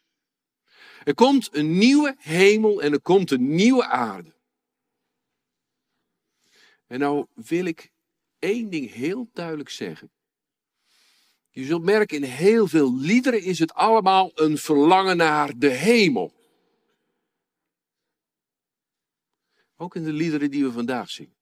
Er 1.05 1.13
komt 1.13 1.55
een 1.55 1.77
nieuwe 1.77 2.15
hemel 2.19 2.81
en 2.81 2.91
er 2.91 3.01
komt 3.01 3.31
een 3.31 3.55
nieuwe 3.55 3.85
aarde. 3.85 4.33
En 6.87 6.99
nou 6.99 7.27
wil 7.33 7.65
ik 7.65 7.91
één 8.39 8.69
ding 8.69 8.91
heel 8.91 9.29
duidelijk 9.33 9.69
zeggen. 9.69 10.11
Je 11.49 11.65
zult 11.65 11.83
merken, 11.83 12.17
in 12.17 12.23
heel 12.23 12.67
veel 12.67 12.95
liederen 12.95 13.41
is 13.41 13.59
het 13.59 13.73
allemaal 13.73 14.31
een 14.35 14.57
verlangen 14.57 15.17
naar 15.17 15.57
de 15.57 15.69
hemel. 15.69 16.33
Ook 19.75 19.95
in 19.95 20.03
de 20.03 20.13
liederen 20.13 20.51
die 20.51 20.63
we 20.63 20.71
vandaag 20.71 21.09
zingen. 21.09 21.35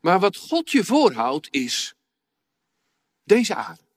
Maar 0.00 0.20
wat 0.20 0.36
God 0.36 0.70
je 0.70 0.84
voorhoudt 0.84 1.48
is 1.50 1.94
deze 3.22 3.54
aarde. 3.54 3.87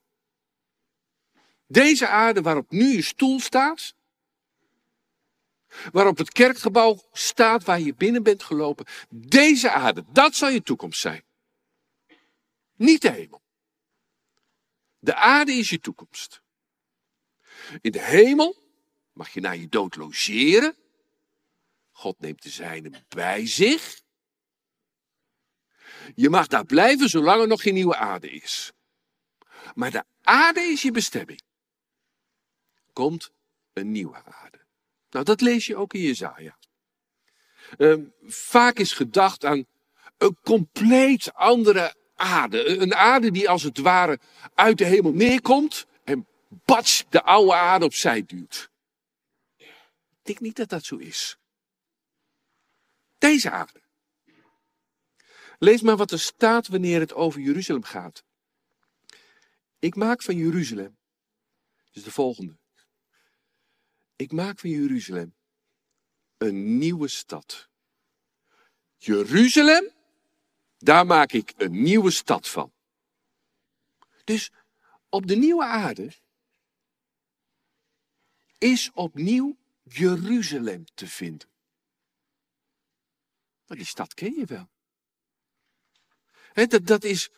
Deze 1.71 2.07
aarde 2.07 2.41
waarop 2.41 2.71
nu 2.71 2.85
je 2.85 3.01
stoel 3.01 3.39
staat, 3.39 3.95
waarop 5.91 6.17
het 6.17 6.31
kerkgebouw 6.31 7.03
staat 7.11 7.63
waar 7.63 7.79
je 7.79 7.93
binnen 7.93 8.23
bent 8.23 8.43
gelopen, 8.43 8.85
deze 9.09 9.71
aarde, 9.71 10.03
dat 10.07 10.35
zal 10.35 10.49
je 10.49 10.63
toekomst 10.63 10.99
zijn. 10.99 11.23
Niet 12.75 13.01
de 13.01 13.11
hemel. 13.11 13.41
De 14.99 15.15
aarde 15.15 15.51
is 15.51 15.69
je 15.69 15.79
toekomst. 15.79 16.41
In 17.81 17.91
de 17.91 18.01
hemel 18.01 18.55
mag 19.13 19.29
je 19.29 19.39
naar 19.39 19.57
je 19.57 19.69
dood 19.69 19.95
logeren. 19.95 20.75
God 21.91 22.19
neemt 22.19 22.43
de 22.43 22.49
zijne 22.49 23.03
bij 23.07 23.47
zich. 23.47 24.01
Je 26.15 26.29
mag 26.29 26.47
daar 26.47 26.65
blijven 26.65 27.09
zolang 27.09 27.41
er 27.41 27.47
nog 27.47 27.61
geen 27.61 27.73
nieuwe 27.73 27.95
aarde 27.95 28.29
is. 28.29 28.71
Maar 29.73 29.91
de 29.91 30.03
aarde 30.21 30.61
is 30.61 30.81
je 30.81 30.91
bestemming. 30.91 31.41
Komt 32.93 33.31
een 33.73 33.91
nieuwe 33.91 34.23
aarde. 34.23 34.59
Nou, 35.09 35.25
dat 35.25 35.41
lees 35.41 35.65
je 35.65 35.75
ook 35.75 35.93
in 35.93 36.01
Jezaja. 36.01 36.57
Uh, 37.77 37.95
vaak 38.23 38.77
is 38.77 38.93
gedacht 38.93 39.45
aan 39.45 39.65
een 40.17 40.37
compleet 40.43 41.33
andere 41.33 41.95
aarde. 42.15 42.67
Een 42.67 42.95
aarde 42.95 43.31
die 43.31 43.49
als 43.49 43.63
het 43.63 43.77
ware 43.77 44.19
uit 44.53 44.77
de 44.77 44.85
hemel 44.85 45.11
neerkomt 45.11 45.85
en 46.03 46.27
bats 46.65 47.05
de 47.09 47.23
oude 47.23 47.53
aarde 47.53 47.85
opzij 47.85 48.23
duwt. 48.25 48.69
Ik 49.57 49.67
denk 50.21 50.39
niet 50.39 50.55
dat 50.55 50.69
dat 50.69 50.85
zo 50.85 50.97
is. 50.97 51.37
Deze 53.17 53.51
aarde 53.51 53.81
Lees 55.63 55.81
maar 55.81 55.97
wat 55.97 56.11
er 56.11 56.19
staat 56.19 56.67
wanneer 56.67 56.99
het 56.99 57.13
over 57.13 57.41
Jeruzalem 57.41 57.83
gaat. 57.83 58.23
Ik 59.79 59.95
maak 59.95 60.21
van 60.21 60.35
Jeruzalem. 60.35 60.97
Dus 61.91 62.03
de 62.03 62.11
volgende. 62.11 62.57
Ik 64.21 64.31
maak 64.31 64.59
van 64.59 64.69
Jeruzalem 64.69 65.35
een 66.37 66.77
nieuwe 66.77 67.07
stad. 67.07 67.69
Jeruzalem, 68.97 69.91
daar 70.77 71.05
maak 71.05 71.31
ik 71.31 71.53
een 71.57 71.81
nieuwe 71.81 72.11
stad 72.11 72.47
van. 72.47 72.73
Dus 74.23 74.51
op 75.09 75.27
de 75.27 75.35
nieuwe 75.35 75.63
aarde 75.63 76.13
is 78.57 78.91
opnieuw 78.93 79.57
Jeruzalem 79.83 80.85
te 80.93 81.07
vinden. 81.07 81.49
Maar 83.65 83.77
die 83.77 83.85
stad 83.85 84.13
ken 84.13 84.33
je 84.33 84.45
wel. 84.45 84.69
dat, 86.67 86.85
dat 86.85 87.03
is 87.03 87.29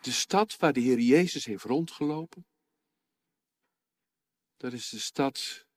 de 0.00 0.12
stad 0.12 0.56
waar 0.56 0.72
de 0.72 0.80
Heer 0.80 1.00
Jezus 1.00 1.44
heeft 1.44 1.64
rondgelopen. 1.64 2.46
Dat 4.56 4.72
is 4.72 4.88
de 4.88 4.98
stad 4.98 5.68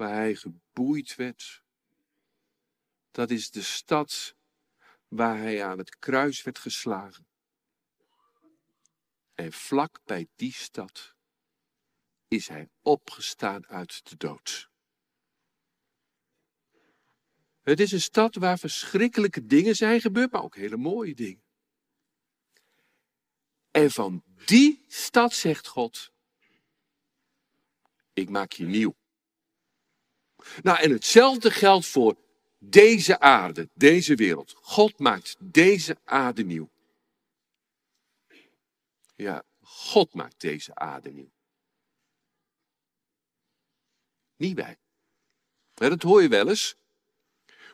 waar 0.00 0.14
hij 0.14 0.34
geboeid 0.34 1.14
werd. 1.14 1.62
Dat 3.10 3.30
is 3.30 3.50
de 3.50 3.62
stad 3.62 4.36
waar 5.08 5.38
hij 5.38 5.64
aan 5.64 5.78
het 5.78 5.98
kruis 5.98 6.42
werd 6.42 6.58
geslagen. 6.58 7.26
En 9.34 9.52
vlak 9.52 10.00
bij 10.04 10.28
die 10.36 10.52
stad 10.52 11.14
is 12.28 12.48
hij 12.48 12.68
opgestaan 12.82 13.66
uit 13.66 14.08
de 14.08 14.16
dood. 14.16 14.70
Het 17.62 17.80
is 17.80 17.92
een 17.92 18.00
stad 18.00 18.34
waar 18.34 18.58
verschrikkelijke 18.58 19.46
dingen 19.46 19.74
zijn 19.74 20.00
gebeurd, 20.00 20.32
maar 20.32 20.42
ook 20.42 20.56
hele 20.56 20.76
mooie 20.76 21.14
dingen. 21.14 21.42
En 23.70 23.90
van 23.90 24.22
die 24.46 24.84
stad 24.88 25.34
zegt 25.34 25.66
God, 25.66 26.12
ik 28.12 28.28
maak 28.28 28.52
je 28.52 28.64
nieuw. 28.64 28.99
Nou, 30.62 30.78
en 30.78 30.90
hetzelfde 30.90 31.50
geldt 31.50 31.86
voor 31.86 32.16
deze 32.58 33.20
aarde, 33.20 33.68
deze 33.74 34.14
wereld. 34.14 34.54
God 34.60 34.98
maakt 34.98 35.36
deze 35.38 35.96
aarde 36.04 36.44
nieuw. 36.44 36.68
Ja, 39.16 39.42
God 39.62 40.14
maakt 40.14 40.40
deze 40.40 40.74
aarde 40.74 41.10
nieuw. 41.10 41.30
Niet 44.36 44.56
wij. 44.56 44.76
dat 45.74 46.02
hoor 46.02 46.22
je 46.22 46.28
wel 46.28 46.48
eens. 46.48 46.74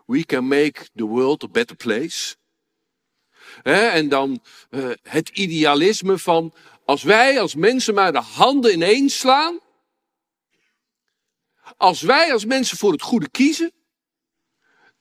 We 0.06 0.25
can 0.25 0.46
make 0.46 0.88
the 0.94 1.04
world 1.04 1.44
a 1.44 1.49
better 1.49 1.76
place. 1.76 2.37
en 3.62 4.08
dan 4.08 4.42
uh, 4.70 4.90
het 5.02 5.28
idealisme 5.28 6.18
van 6.18 6.54
als 6.85 7.02
wij 7.02 7.40
als 7.40 7.54
mensen 7.54 7.94
maar 7.94 8.12
de 8.12 8.20
handen 8.20 8.73
ineens 8.73 9.18
slaan. 9.18 9.61
Als 11.76 12.00
wij 12.00 12.32
als 12.32 12.44
mensen 12.44 12.76
voor 12.76 12.92
het 12.92 13.02
goede 13.02 13.30
kiezen. 13.30 13.73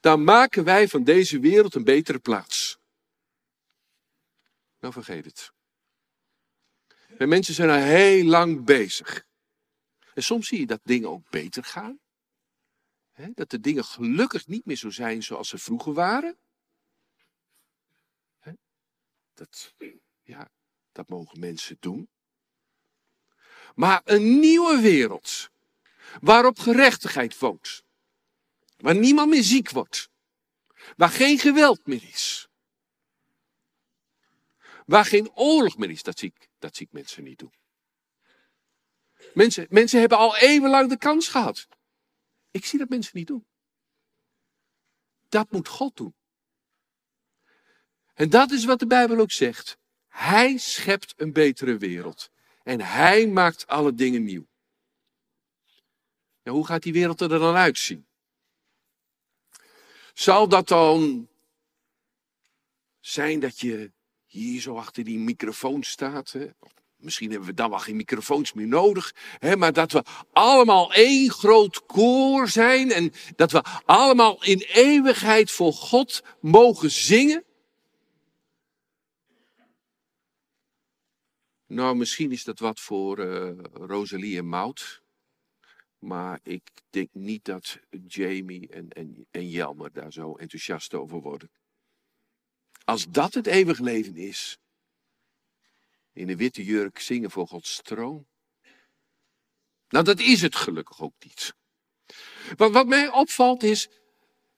Dan 0.00 0.24
maken 0.24 0.64
wij 0.64 0.88
van 0.88 1.04
deze 1.04 1.38
wereld 1.40 1.74
een 1.74 1.84
betere 1.84 2.18
plaats. 2.18 2.78
Nou 4.80 4.92
vergeet 4.92 5.24
het. 5.24 5.52
En 7.18 7.28
mensen 7.28 7.54
zijn 7.54 7.70
al 7.70 7.76
heel 7.76 8.24
lang 8.24 8.64
bezig. 8.64 9.26
En 10.14 10.22
soms 10.22 10.48
zie 10.48 10.58
je 10.58 10.66
dat 10.66 10.80
dingen 10.82 11.08
ook 11.08 11.30
beter 11.30 11.64
gaan 11.64 12.00
dat 13.16 13.50
de 13.50 13.60
dingen 13.60 13.84
gelukkig 13.84 14.46
niet 14.46 14.64
meer 14.64 14.76
zo 14.76 14.90
zijn 14.90 15.22
zoals 15.22 15.48
ze 15.48 15.58
vroeger 15.58 15.92
waren. 15.92 16.38
dat, 19.34 19.74
ja, 20.22 20.50
dat 20.92 21.08
mogen 21.08 21.40
mensen 21.40 21.76
doen. 21.80 22.08
Maar 23.74 24.00
een 24.04 24.38
nieuwe 24.38 24.80
wereld, 24.80 25.50
waarop 26.20 26.58
gerechtigheid 26.58 27.38
woont, 27.38 27.82
waar 28.76 28.96
niemand 28.96 29.30
meer 29.30 29.42
ziek 29.42 29.70
wordt, 29.70 30.10
waar 30.96 31.08
geen 31.08 31.38
geweld 31.38 31.86
meer 31.86 32.02
is, 32.02 32.48
waar 34.86 35.04
geen 35.04 35.30
oorlog 35.34 35.76
meer 35.76 35.90
is, 35.90 36.02
dat 36.02 36.18
zie 36.18 36.32
ik, 36.34 36.48
dat 36.58 36.76
zie 36.76 36.86
ik 36.86 36.92
mensen 36.92 37.24
niet 37.24 37.38
doen. 37.38 37.52
Mensen, 39.34 39.66
mensen 39.70 40.00
hebben 40.00 40.18
al 40.18 40.36
eeuwenlang 40.36 40.88
de 40.88 40.98
kans 40.98 41.28
gehad. 41.28 41.68
Ik 42.50 42.64
zie 42.64 42.78
dat 42.78 42.88
mensen 42.88 43.18
niet 43.18 43.26
doen. 43.26 43.46
Dat 45.28 45.50
moet 45.50 45.68
God 45.68 45.96
doen. 45.96 46.14
En 48.14 48.30
dat 48.30 48.50
is 48.50 48.64
wat 48.64 48.78
de 48.78 48.86
Bijbel 48.86 49.18
ook 49.18 49.32
zegt. 49.32 49.78
Hij 50.08 50.56
schept 50.56 51.14
een 51.16 51.32
betere 51.32 51.78
wereld. 51.78 52.30
En 52.62 52.80
hij 52.80 53.26
maakt 53.26 53.66
alle 53.66 53.94
dingen 53.94 54.24
nieuw. 54.24 54.46
Hoe 56.52 56.66
gaat 56.66 56.82
die 56.82 56.92
wereld 56.92 57.20
er 57.20 57.28
dan 57.28 57.54
uitzien? 57.54 58.06
Zal 60.14 60.48
dat 60.48 60.68
dan 60.68 61.28
zijn 63.00 63.40
dat 63.40 63.60
je 63.60 63.92
hier 64.26 64.60
zo 64.60 64.76
achter 64.76 65.04
die 65.04 65.18
microfoon 65.18 65.82
staat? 65.82 66.32
Hè? 66.32 66.46
Misschien 66.96 67.30
hebben 67.30 67.48
we 67.48 67.54
dan 67.54 67.70
wel 67.70 67.78
geen 67.78 67.96
microfoons 67.96 68.52
meer 68.52 68.66
nodig. 68.66 69.14
Hè, 69.38 69.56
maar 69.56 69.72
dat 69.72 69.92
we 69.92 70.02
allemaal 70.32 70.92
één 70.92 71.30
groot 71.30 71.86
koor 71.86 72.48
zijn. 72.48 72.92
En 72.92 73.12
dat 73.36 73.52
we 73.52 73.62
allemaal 73.84 74.44
in 74.44 74.58
eeuwigheid 74.58 75.50
voor 75.50 75.72
God 75.72 76.22
mogen 76.40 76.90
zingen. 76.90 77.44
Nou, 81.66 81.96
misschien 81.96 82.32
is 82.32 82.44
dat 82.44 82.58
wat 82.58 82.80
voor 82.80 83.18
uh, 83.18 83.50
Rosalie 83.72 84.38
en 84.38 84.46
Mout. 84.46 85.02
Maar 86.06 86.40
ik 86.42 86.62
denk 86.90 87.08
niet 87.12 87.44
dat 87.44 87.78
Jamie 88.06 88.68
en, 88.68 88.88
en, 88.88 89.26
en 89.30 89.48
Jelmer 89.48 89.92
daar 89.92 90.12
zo 90.12 90.34
enthousiast 90.34 90.94
over 90.94 91.20
worden. 91.20 91.50
Als 92.84 93.06
dat 93.08 93.34
het 93.34 93.46
eeuwig 93.46 93.78
leven 93.78 94.16
is, 94.16 94.58
in 96.12 96.28
een 96.28 96.36
witte 96.36 96.64
jurk 96.64 96.98
zingen 96.98 97.30
voor 97.30 97.46
Gods 97.46 97.80
troon. 97.82 98.26
Nou, 99.88 100.04
dat 100.04 100.20
is 100.20 100.42
het 100.42 100.56
gelukkig 100.56 101.00
ook 101.00 101.14
niet. 101.18 101.54
Want 102.56 102.74
wat 102.74 102.86
mij 102.86 103.08
opvalt 103.10 103.62
is 103.62 103.88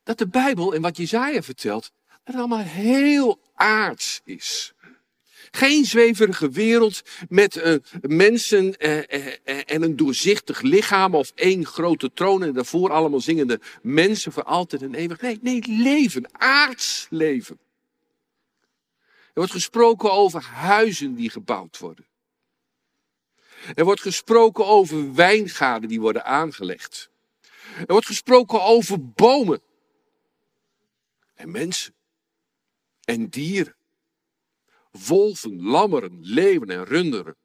dat 0.02 0.18
de 0.18 0.28
Bijbel 0.28 0.74
en 0.74 0.82
wat 0.82 0.96
Jezaja 0.96 1.42
vertelt, 1.42 1.92
dat 2.06 2.20
het 2.22 2.36
allemaal 2.36 2.58
heel 2.58 3.40
aards 3.54 4.20
is. 4.24 4.72
Geen 5.50 5.84
zweverige 5.84 6.50
wereld 6.50 7.02
met 7.28 7.56
uh, 7.56 7.74
mensen 8.00 8.74
uh, 8.78 8.96
uh, 8.96 9.32
en 9.66 9.82
een 9.82 9.96
doorzichtig 9.96 10.60
lichaam 10.60 11.14
of 11.14 11.32
één 11.34 11.66
grote 11.66 12.12
troon 12.12 12.42
en 12.42 12.52
daarvoor 12.52 12.90
allemaal 12.90 13.20
zingende 13.20 13.60
mensen 13.82 14.32
voor 14.32 14.42
altijd 14.42 14.82
en 14.82 14.94
eeuwig. 14.94 15.20
Nee, 15.20 15.38
nee, 15.42 15.62
leven, 15.66 16.28
aards 16.32 17.06
leven. 17.10 17.58
Er 19.26 19.44
wordt 19.44 19.52
gesproken 19.52 20.12
over 20.12 20.42
huizen 20.42 21.14
die 21.14 21.30
gebouwd 21.30 21.78
worden. 21.78 22.06
Er 23.74 23.84
wordt 23.84 24.00
gesproken 24.00 24.66
over 24.66 25.14
wijngaarden 25.14 25.88
die 25.88 26.00
worden 26.00 26.24
aangelegd. 26.24 27.10
Er 27.76 27.86
wordt 27.86 28.06
gesproken 28.06 28.62
over 28.62 29.10
bomen. 29.10 29.60
En 31.34 31.50
mensen. 31.50 31.94
En 33.04 33.28
dieren. 33.28 33.77
Wolven, 35.06 35.62
lammeren, 35.62 36.18
leeuwen 36.20 36.70
en 36.70 36.84
runderen. 36.84 37.36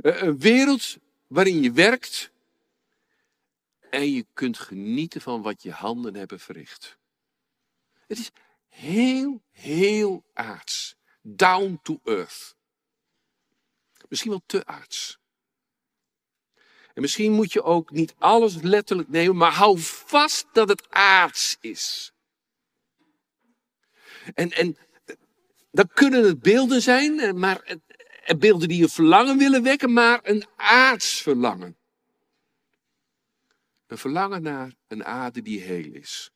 Een 0.00 0.38
wereld 0.38 0.96
waarin 1.26 1.62
je 1.62 1.72
werkt 1.72 2.30
en 3.90 4.12
je 4.12 4.26
kunt 4.32 4.58
genieten 4.58 5.20
van 5.20 5.42
wat 5.42 5.62
je 5.62 5.70
handen 5.70 6.14
hebben 6.14 6.40
verricht. 6.40 6.98
Het 8.06 8.18
is 8.18 8.30
heel, 8.68 9.42
heel 9.50 10.24
aards. 10.32 10.96
Down 11.22 11.78
to 11.82 12.00
earth. 12.04 12.56
Misschien 14.08 14.30
wel 14.30 14.42
te 14.46 14.66
aards. 14.66 15.18
En 16.94 17.04
misschien 17.04 17.32
moet 17.32 17.52
je 17.52 17.62
ook 17.62 17.90
niet 17.90 18.14
alles 18.18 18.54
letterlijk 18.62 19.08
nemen, 19.08 19.36
maar 19.36 19.52
hou 19.52 19.78
vast 19.78 20.46
dat 20.52 20.68
het 20.68 20.90
aards 20.90 21.56
is. 21.60 22.12
En, 24.34 24.52
en 24.52 24.76
dan 25.70 25.88
kunnen 25.94 26.24
het 26.24 26.40
beelden 26.40 26.82
zijn, 26.82 27.38
maar 27.38 27.76
beelden 28.38 28.68
die 28.68 28.78
je 28.78 28.88
verlangen 28.88 29.38
willen 29.38 29.62
wekken, 29.62 29.92
maar 29.92 30.20
een 30.22 30.46
aards 30.56 31.22
verlangen. 31.22 31.76
Een 33.86 33.98
verlangen 33.98 34.42
naar 34.42 34.74
een 34.86 35.04
aarde 35.04 35.42
die 35.42 35.60
heel 35.60 35.92
is. 35.92 36.30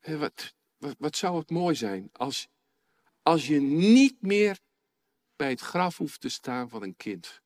wat, 0.00 0.54
wat, 0.76 0.94
wat 0.98 1.16
zou 1.16 1.38
het 1.38 1.50
mooi 1.50 1.74
zijn 1.74 2.08
als, 2.12 2.48
als 3.22 3.46
je 3.46 3.60
niet 3.60 4.22
meer 4.22 4.58
bij 5.36 5.50
het 5.50 5.60
graf 5.60 5.96
hoeft 5.96 6.20
te 6.20 6.28
staan 6.28 6.68
van 6.68 6.82
een 6.82 6.96
kind. 6.96 7.40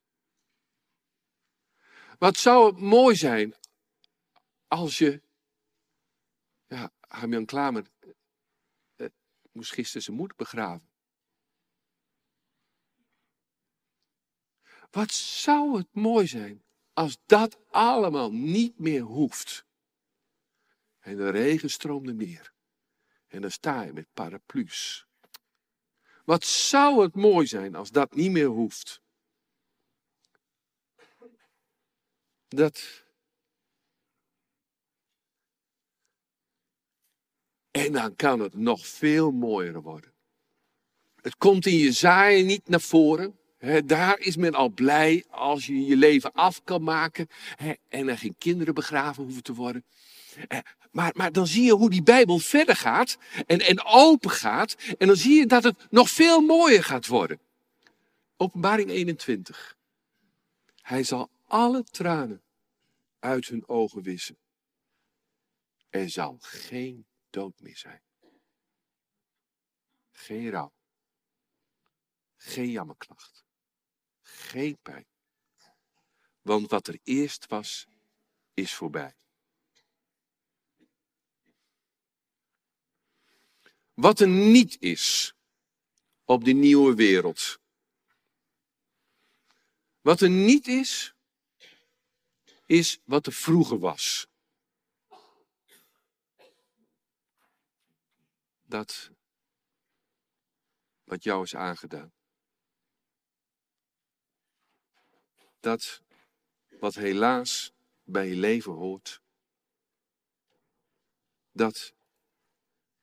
Wat 2.19 2.37
zou 2.37 2.67
het 2.67 2.81
mooi 2.81 3.17
zijn 3.17 3.55
als 4.69 4.99
je. 4.99 5.23
Ja, 6.67 6.93
Harmjan 7.01 7.45
Klamer 7.45 7.83
eh, 7.83 7.96
moest 9.57 9.73
gisteren 9.73 10.03
zijn 10.03 10.17
moeder 10.17 10.37
begraven. 10.37 10.89
Wat 14.91 15.13
zou 15.13 15.79
het 15.79 15.95
mooi 15.95 16.27
zijn 16.27 16.65
als 16.93 17.19
dat 17.27 17.59
allemaal 17.71 18.33
niet 18.33 18.79
meer 18.79 19.03
hoeft. 19.03 19.65
En 20.99 21.17
de 21.17 21.31
regen 21.31 21.71
stroomde 21.71 22.15
neer. 22.15 22.53
En 23.27 23.41
dan 23.41 23.51
sta 23.51 23.83
je 23.83 23.93
met 23.93 24.13
paraplu's. 24.15 25.07
Wat 26.25 26.45
zou 26.45 27.03
het 27.03 27.15
mooi 27.15 27.47
zijn 27.47 27.75
als 27.75 27.91
dat 27.91 28.15
niet 28.15 28.31
meer 28.31 28.47
hoeft. 28.47 29.01
Dat. 32.49 33.06
En 37.77 37.93
dan 37.93 38.17
kan 38.17 38.41
het 38.41 38.55
nog 38.55 38.87
veel 38.87 39.31
mooier 39.31 39.83
worden. 39.83 40.13
Het 41.21 41.37
komt 41.37 41.67
in 41.67 41.77
je 41.77 41.93
zaaien 41.93 42.47
niet 42.47 42.69
naar 42.69 42.81
voren. 42.81 43.39
daar 43.85 44.19
is 44.19 44.37
men 44.37 44.55
al 44.55 44.69
blij 44.69 45.25
als 45.31 45.67
je 45.67 45.85
je 45.85 45.97
leven 45.97 46.33
af 46.33 46.65
kan 46.65 46.83
maken 46.83 47.29
en 47.89 48.09
er 48.09 48.19
geen 48.19 48.35
kinderen 48.39 48.75
begraven 48.75 49.23
hoeven 49.23 49.43
te 49.43 49.55
worden. 49.55 49.85
Maar, 50.91 51.13
maar 51.15 51.33
dan 51.33 51.47
zie 51.47 51.65
je 51.65 51.73
hoe 51.73 51.91
die 51.91 52.03
Bijbel 52.03 52.39
verder 52.39 52.77
gaat 52.77 53.19
en, 53.47 53.61
en 53.61 53.85
open 53.85 54.31
gaat. 54.31 54.77
En 54.99 55.07
dan 55.07 55.17
zie 55.17 55.39
je 55.39 55.47
dat 55.47 55.65
het 55.65 55.87
nog 55.91 56.11
veel 56.11 56.41
mooier 56.41 56.85
gaat 56.85 57.07
worden. 57.07 57.41
Openbaring 58.37 58.91
21. 58.91 59.77
Hij 60.83 61.03
zal 61.03 61.31
alle 61.47 61.85
tranen 61.85 62.43
uit 63.19 63.49
hun 63.49 63.69
ogen 63.69 64.03
wissen. 64.03 64.37
Er 65.89 66.11
zal 66.11 66.37
geen 66.41 67.07
dood 67.37 67.61
meer 67.61 67.77
zijn. 67.77 68.03
Geen 70.13 70.51
rouw. 70.51 70.73
Geen 72.37 72.71
jammerklacht. 72.71 73.45
Geen 74.23 74.79
pijn. 74.83 75.07
Want 76.43 76.71
wat 76.71 76.87
er 76.87 76.99
eerst 77.03 77.47
was, 77.47 77.87
is 78.55 78.75
voorbij. 78.75 79.17
Wat 83.95 84.21
er 84.21 84.29
niet 84.29 84.81
is 84.81 85.35
op 86.25 86.45
die 86.45 86.55
nieuwe 86.55 86.95
wereld. 86.95 87.61
Wat 90.01 90.21
er 90.21 90.31
niet 90.31 90.67
is, 90.67 91.15
is 92.67 92.99
wat 93.05 93.27
er 93.27 93.33
vroeger 93.33 93.79
was. 93.79 94.29
Dat 98.67 99.11
wat 101.05 101.23
jou 101.23 101.43
is 101.43 101.55
aangedaan. 101.55 102.13
Dat 105.61 106.03
wat 106.69 106.95
helaas 106.95 107.73
bij 108.05 108.29
je 108.29 108.37
leven 108.37 108.73
hoort. 108.73 109.23
Dat 111.53 111.95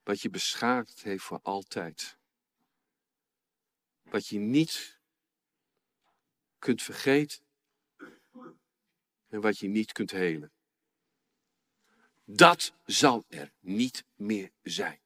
wat 0.03 0.21
je 0.21 0.29
beschadigd 0.29 1.03
heeft 1.03 1.23
voor 1.23 1.39
altijd. 1.41 2.17
Wat 4.01 4.27
je 4.27 4.39
niet 4.39 4.99
kunt 6.59 6.81
vergeten 6.81 7.45
en 9.27 9.41
wat 9.41 9.57
je 9.57 9.67
niet 9.67 9.91
kunt 9.91 10.11
helen. 10.11 10.51
Dat 12.25 12.73
zal 12.85 13.25
er 13.27 13.53
niet 13.59 14.05
meer 14.15 14.51
zijn. 14.61 15.02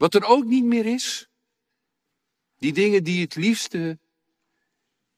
Wat 0.00 0.14
er 0.14 0.24
ook 0.24 0.44
niet 0.44 0.64
meer 0.64 0.86
is, 0.86 1.28
die 2.56 2.72
dingen 2.72 3.04
die 3.04 3.20
het 3.20 3.34
liefste 3.34 3.98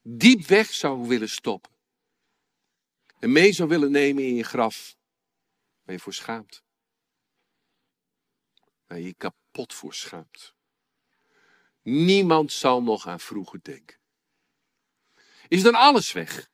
diep 0.03 0.47
weg 0.47 0.73
zou 0.73 1.09
willen 1.09 1.29
stoppen. 1.29 1.73
En 3.19 3.33
mee 3.33 3.53
zou 3.53 3.69
willen 3.69 3.91
nemen 3.91 4.27
in 4.27 4.35
je 4.35 4.45
graf, 4.45 4.97
waar 5.83 5.95
je 5.95 6.01
voor 6.01 6.15
schaamt 6.15 6.63
waar 8.93 9.01
je 9.01 9.15
kapot 9.15 9.75
voor 9.75 9.95
schaamt. 9.95 10.55
Niemand 11.83 12.53
zal 12.53 12.83
nog 12.83 13.07
aan 13.07 13.21
vroeger 13.21 13.63
denken. 13.63 13.99
Is 15.49 15.63
dan 15.63 15.75
alles 15.75 16.13
weg? 16.13 16.51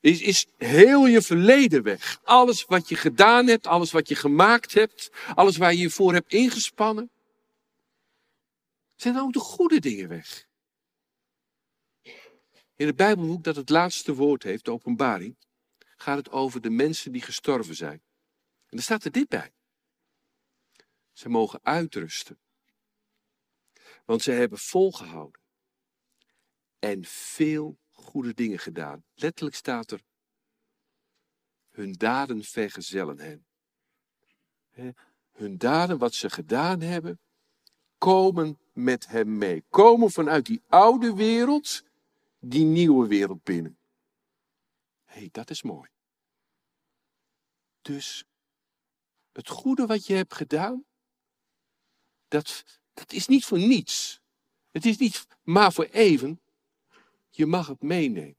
Is, 0.00 0.20
is 0.20 0.46
heel 0.56 1.06
je 1.06 1.22
verleden 1.22 1.82
weg? 1.82 2.20
Alles 2.22 2.64
wat 2.64 2.88
je 2.88 2.96
gedaan 2.96 3.46
hebt, 3.46 3.66
alles 3.66 3.92
wat 3.92 4.08
je 4.08 4.14
gemaakt 4.14 4.74
hebt, 4.74 5.10
alles 5.34 5.56
waar 5.56 5.72
je 5.72 5.78
je 5.78 5.90
voor 5.90 6.12
hebt 6.12 6.32
ingespannen? 6.32 7.10
Zijn 8.96 9.18
ook 9.18 9.32
de 9.32 9.38
goede 9.38 9.80
dingen 9.80 10.08
weg? 10.08 10.46
In 12.76 12.86
het 12.86 12.96
Bijbelboek 12.96 13.44
dat 13.44 13.56
het 13.56 13.68
laatste 13.68 14.14
woord 14.14 14.42
heeft, 14.42 14.64
de 14.64 14.70
openbaring, 14.70 15.36
gaat 15.96 16.16
het 16.16 16.30
over 16.30 16.60
de 16.60 16.70
mensen 16.70 17.12
die 17.12 17.22
gestorven 17.22 17.74
zijn. 17.74 18.02
En 18.66 18.76
daar 18.76 18.82
staat 18.82 19.04
er 19.04 19.10
dit 19.10 19.28
bij. 19.28 19.52
Ze 21.12 21.28
mogen 21.28 21.60
uitrusten. 21.62 22.38
Want 24.04 24.22
ze 24.22 24.30
hebben 24.30 24.58
volgehouden. 24.58 25.40
En 26.78 27.04
veel 27.04 27.78
goede 28.04 28.34
dingen 28.34 28.58
gedaan. 28.58 29.04
Letterlijk 29.14 29.56
staat 29.56 29.90
er. 29.90 30.02
Hun 31.70 31.92
daden 31.92 32.44
vergezellen 32.44 33.18
hen. 33.18 33.46
Hun 35.32 35.58
daden, 35.58 35.98
wat 35.98 36.14
ze 36.14 36.30
gedaan 36.30 36.80
hebben, 36.80 37.18
komen 37.98 38.58
met 38.72 39.06
hem 39.06 39.38
mee. 39.38 39.64
Komen 39.68 40.10
vanuit 40.10 40.46
die 40.46 40.62
oude 40.68 41.14
wereld, 41.14 41.82
die 42.38 42.64
nieuwe 42.64 43.06
wereld 43.06 43.42
binnen. 43.42 43.78
Hé, 45.04 45.18
hey, 45.18 45.28
dat 45.32 45.50
is 45.50 45.62
mooi. 45.62 45.90
Dus 47.82 48.24
het 49.32 49.48
goede 49.48 49.86
wat 49.86 50.06
je 50.06 50.14
hebt 50.14 50.34
gedaan, 50.34 50.84
dat, 52.28 52.64
dat 52.94 53.12
is 53.12 53.26
niet 53.26 53.44
voor 53.44 53.58
niets. 53.58 54.20
Het 54.70 54.86
is 54.86 54.96
niet 54.96 55.26
maar 55.42 55.72
voor 55.72 55.84
even. 55.84 56.40
Je 57.36 57.46
mag 57.46 57.66
het 57.66 57.82
meenemen. 57.82 58.36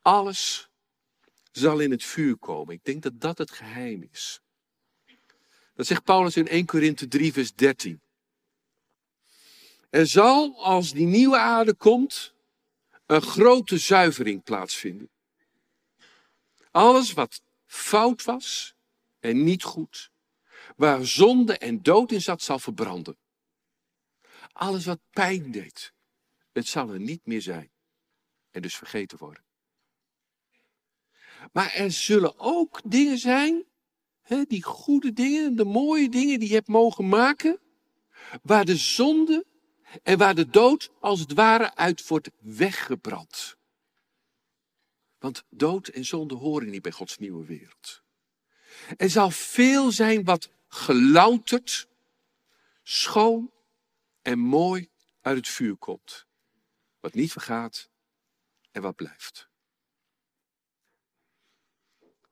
Alles 0.00 0.70
zal 1.52 1.78
in 1.78 1.90
het 1.90 2.04
vuur 2.04 2.36
komen. 2.36 2.74
Ik 2.74 2.84
denk 2.84 3.02
dat 3.02 3.20
dat 3.20 3.38
het 3.38 3.50
geheim 3.50 4.08
is. 4.10 4.40
Dat 5.74 5.86
zegt 5.86 6.04
Paulus 6.04 6.36
in 6.36 6.48
1 6.48 6.66
Korinthe 6.66 7.08
3, 7.08 7.32
vers 7.32 7.54
13. 7.54 8.00
Er 9.90 10.06
zal, 10.06 10.64
als 10.64 10.92
die 10.92 11.06
nieuwe 11.06 11.38
aarde 11.38 11.74
komt, 11.74 12.34
een 13.06 13.22
grote 13.22 13.78
zuivering 13.78 14.42
plaatsvinden. 14.42 15.10
Alles 16.70 17.12
wat 17.12 17.42
fout 17.66 18.24
was, 18.24 18.74
en 19.20 19.44
niet 19.44 19.62
goed. 19.62 20.10
Waar 20.76 21.06
zonde 21.06 21.58
en 21.58 21.82
dood 21.82 22.12
in 22.12 22.20
zat, 22.22 22.42
zal 22.42 22.58
verbranden. 22.58 23.16
Alles 24.58 24.84
wat 24.84 25.00
pijn 25.10 25.50
deed, 25.50 25.92
het 26.52 26.66
zal 26.66 26.90
er 26.90 27.00
niet 27.00 27.26
meer 27.26 27.42
zijn. 27.42 27.70
En 28.50 28.62
dus 28.62 28.76
vergeten 28.76 29.18
worden. 29.18 29.44
Maar 31.52 31.72
er 31.72 31.92
zullen 31.92 32.38
ook 32.38 32.80
dingen 32.84 33.18
zijn, 33.18 33.64
hè, 34.22 34.44
die 34.44 34.62
goede 34.62 35.12
dingen, 35.12 35.56
de 35.56 35.64
mooie 35.64 36.08
dingen 36.08 36.38
die 36.38 36.48
je 36.48 36.54
hebt 36.54 36.68
mogen 36.68 37.08
maken, 37.08 37.60
waar 38.42 38.64
de 38.64 38.76
zonde 38.76 39.46
en 40.02 40.18
waar 40.18 40.34
de 40.34 40.48
dood 40.48 40.90
als 41.00 41.20
het 41.20 41.32
ware 41.32 41.74
uit 41.74 42.06
wordt 42.06 42.30
weggebrand. 42.38 43.56
Want 45.18 45.44
dood 45.50 45.88
en 45.88 46.04
zonde 46.04 46.34
horen 46.34 46.70
niet 46.70 46.82
bij 46.82 46.92
Gods 46.92 47.18
nieuwe 47.18 47.44
wereld. 47.44 48.02
Er 48.96 49.10
zal 49.10 49.30
veel 49.30 49.92
zijn 49.92 50.24
wat 50.24 50.50
gelouterd, 50.68 51.88
schoon 52.82 53.52
en 54.22 54.38
mooi 54.38 54.90
uit 55.20 55.36
het 55.36 55.48
vuur 55.48 55.76
komt. 55.76 56.26
Wat 57.00 57.14
niet 57.14 57.32
vergaat 57.32 57.90
en 58.70 58.82
wat 58.82 58.94
blijft. 58.94 59.50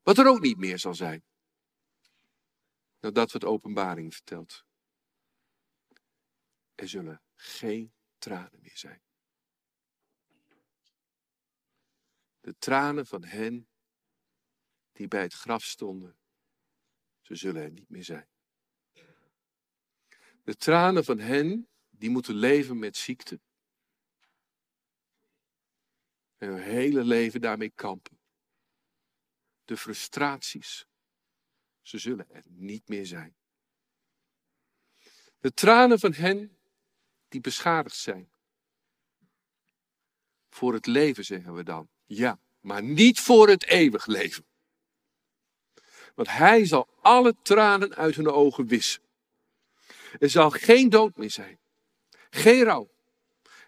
Wat 0.03 0.19
er 0.19 0.27
ook 0.27 0.41
niet 0.41 0.57
meer 0.57 0.79
zal 0.79 0.95
zijn. 0.95 1.25
Nadat 3.01 3.33
we 3.33 3.39
het 3.39 3.47
openbaring 3.47 4.15
vertelt. 4.15 4.65
Er 6.75 6.89
zullen 6.89 7.23
geen 7.35 7.95
tranen 8.19 8.61
meer 8.61 8.77
zijn. 8.77 9.03
De 12.41 12.57
tranen 12.59 13.07
van 13.07 13.25
hen 13.25 13.69
die 14.93 15.09
bij 15.09 15.23
het 15.23 15.35
graf 15.35 15.63
stonden 15.65 16.19
ze 17.27 17.35
zullen 17.35 17.63
er 17.63 17.71
niet 17.71 17.89
meer 17.89 18.05
zijn. 18.05 18.29
De 20.43 20.57
tranen 20.57 21.05
van 21.05 21.19
hen 21.19 21.69
die 21.99 22.11
moeten 22.11 22.35
leven 22.35 22.79
met 22.79 22.97
ziekte. 22.97 23.41
En 26.37 26.49
hun 26.49 26.63
hele 26.63 27.05
leven 27.05 27.41
daarmee 27.41 27.71
kampen. 27.71 28.19
De 29.65 29.77
frustraties, 29.77 30.87
ze 31.83 31.99
zullen 31.99 32.31
er 32.31 32.43
niet 32.47 32.89
meer 32.89 33.07
zijn. 33.07 33.37
De 35.39 35.53
tranen 35.53 35.99
van 35.99 36.13
hen 36.13 36.59
die 37.29 37.41
beschadigd 37.41 37.97
zijn. 37.97 38.31
Voor 40.49 40.73
het 40.73 40.87
leven 40.87 41.25
zeggen 41.25 41.55
we 41.55 41.63
dan. 41.63 41.89
Ja, 42.05 42.41
maar 42.61 42.83
niet 42.83 43.21
voor 43.21 43.49
het 43.49 43.65
eeuwig 43.65 44.07
leven. 44.07 44.47
Want 46.15 46.29
hij 46.29 46.65
zal 46.65 46.89
alle 47.01 47.37
tranen 47.43 47.95
uit 47.95 48.15
hun 48.15 48.29
ogen 48.29 48.67
wissen. 48.67 49.03
Er 50.19 50.31
zal 50.31 50.51
geen 50.51 50.89
dood 50.89 51.17
meer 51.17 51.31
zijn. 51.31 51.59
Geen 52.37 52.65
rouw. 52.65 52.91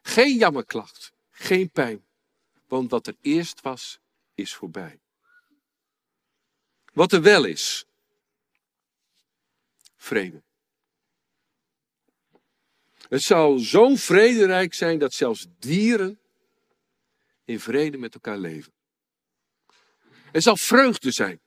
Geen 0.03 0.37
jammerklacht. 0.37 1.13
Geen 1.31 1.71
pijn. 1.71 2.07
Want 2.67 2.91
wat 2.91 3.07
er 3.07 3.17
eerst 3.21 3.61
was, 3.61 4.01
is 4.35 4.55
voorbij. 4.55 5.01
Wat 6.93 7.13
er 7.13 7.23
wel 7.23 7.45
is. 7.45 7.87
Vrede. 9.97 10.43
Het 13.09 13.23
zal 13.23 13.59
zo'n 13.59 13.99
vrederijk 13.99 14.75
zijn 14.75 14.99
dat 14.99 15.13
zelfs 15.13 15.47
dieren 15.59 16.21
in 17.45 17.61
vrede 17.61 17.99
met 17.99 18.15
elkaar 18.15 18.39
leven. 18.39 18.73
Er 20.33 20.43
zal 20.43 20.57
vreugde 20.57 21.11
zijn. 21.11 21.41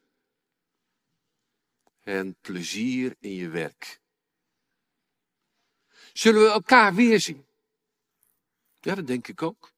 En 2.03 2.35
plezier 2.41 3.15
in 3.19 3.33
je 3.33 3.49
werk. 3.49 4.00
Zullen 6.13 6.41
we 6.41 6.49
elkaar 6.49 6.95
weerzien? 6.95 7.45
Ja, 8.79 8.95
dat 8.95 9.07
denk 9.07 9.27
ik 9.27 9.41
ook. 9.41 9.73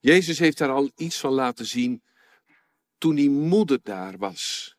Jezus 0.00 0.38
heeft 0.38 0.58
daar 0.58 0.70
al 0.70 0.90
iets 0.96 1.20
van 1.20 1.32
laten 1.32 1.66
zien 1.66 2.02
toen 2.98 3.14
die 3.14 3.30
moeder 3.30 3.82
daar 3.82 4.18
was. 4.18 4.76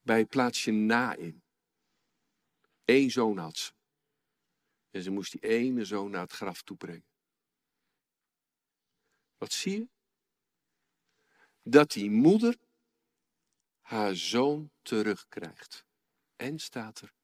Bij 0.00 0.24
plaatsje 0.24 0.70
Nain. 0.70 1.42
Eén 2.84 3.10
zoon 3.10 3.38
had 3.38 3.56
ze. 3.56 3.72
En 4.90 5.02
ze 5.02 5.10
moest 5.10 5.32
die 5.32 5.40
ene 5.40 5.84
zoon 5.84 6.10
naar 6.10 6.20
het 6.20 6.32
graf 6.32 6.62
toe 6.62 6.76
brengen. 6.76 7.06
Wat 9.38 9.52
zie 9.52 9.72
je? 9.72 9.88
Dat 11.62 11.90
die 11.90 12.10
moeder 12.10 12.58
haar 13.80 14.16
zoon 14.16 14.70
terugkrijgt. 14.82 15.84
En 16.36 16.58
staat 16.58 17.00
er, 17.00 17.14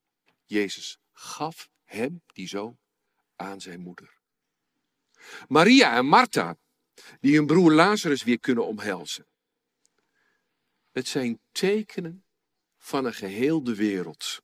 Jezus 0.48 0.98
gaf 1.12 1.70
hem, 1.84 2.22
die 2.26 2.48
zoon, 2.48 2.78
aan 3.36 3.60
zijn 3.60 3.80
moeder. 3.80 4.18
Maria 5.48 5.96
en 5.96 6.06
Martha, 6.06 6.56
die 7.20 7.36
hun 7.36 7.46
broer 7.46 7.72
Lazarus 7.72 8.22
weer 8.22 8.40
kunnen 8.40 8.66
omhelzen. 8.66 9.26
Het 10.90 11.08
zijn 11.08 11.40
tekenen 11.52 12.24
van 12.76 13.04
een 13.04 13.14
geheel 13.14 13.64
de 13.64 13.74
wereld. 13.74 14.42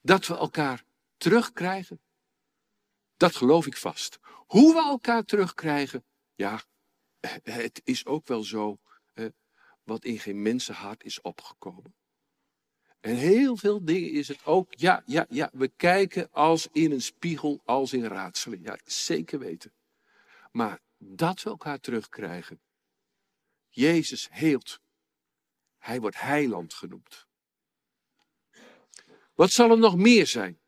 Dat 0.00 0.26
we 0.26 0.36
elkaar 0.36 0.84
terugkrijgen, 1.16 2.00
dat 3.16 3.36
geloof 3.36 3.66
ik 3.66 3.76
vast. 3.76 4.18
Hoe 4.46 4.74
we 4.74 4.80
elkaar 4.80 5.24
terugkrijgen, 5.24 6.04
ja, 6.34 6.62
het 7.42 7.80
is 7.84 8.06
ook 8.06 8.26
wel 8.26 8.42
zo 8.42 8.80
wat 9.82 10.04
in 10.04 10.18
geen 10.18 10.42
mensenhart 10.42 11.04
is 11.04 11.20
opgekomen. 11.20 11.94
En 13.02 13.16
heel 13.16 13.56
veel 13.56 13.84
dingen 13.84 14.10
is 14.10 14.28
het 14.28 14.44
ook, 14.44 14.74
ja, 14.74 15.02
ja, 15.06 15.26
ja, 15.28 15.50
we 15.52 15.68
kijken 15.68 16.32
als 16.32 16.68
in 16.72 16.92
een 16.92 17.02
spiegel, 17.02 17.60
als 17.64 17.92
in 17.92 18.04
raadselen. 18.04 18.62
Ja, 18.62 18.78
zeker 18.84 19.38
weten. 19.38 19.72
Maar 20.52 20.80
dat 20.98 21.42
we 21.42 21.50
elkaar 21.50 21.80
terugkrijgen. 21.80 22.60
Jezus 23.68 24.28
heelt. 24.30 24.80
Hij 25.78 26.00
wordt 26.00 26.20
heiland 26.20 26.74
genoemd. 26.74 27.26
Wat 29.34 29.50
zal 29.50 29.70
er 29.70 29.78
nog 29.78 29.96
meer 29.96 30.26
zijn? 30.26 30.60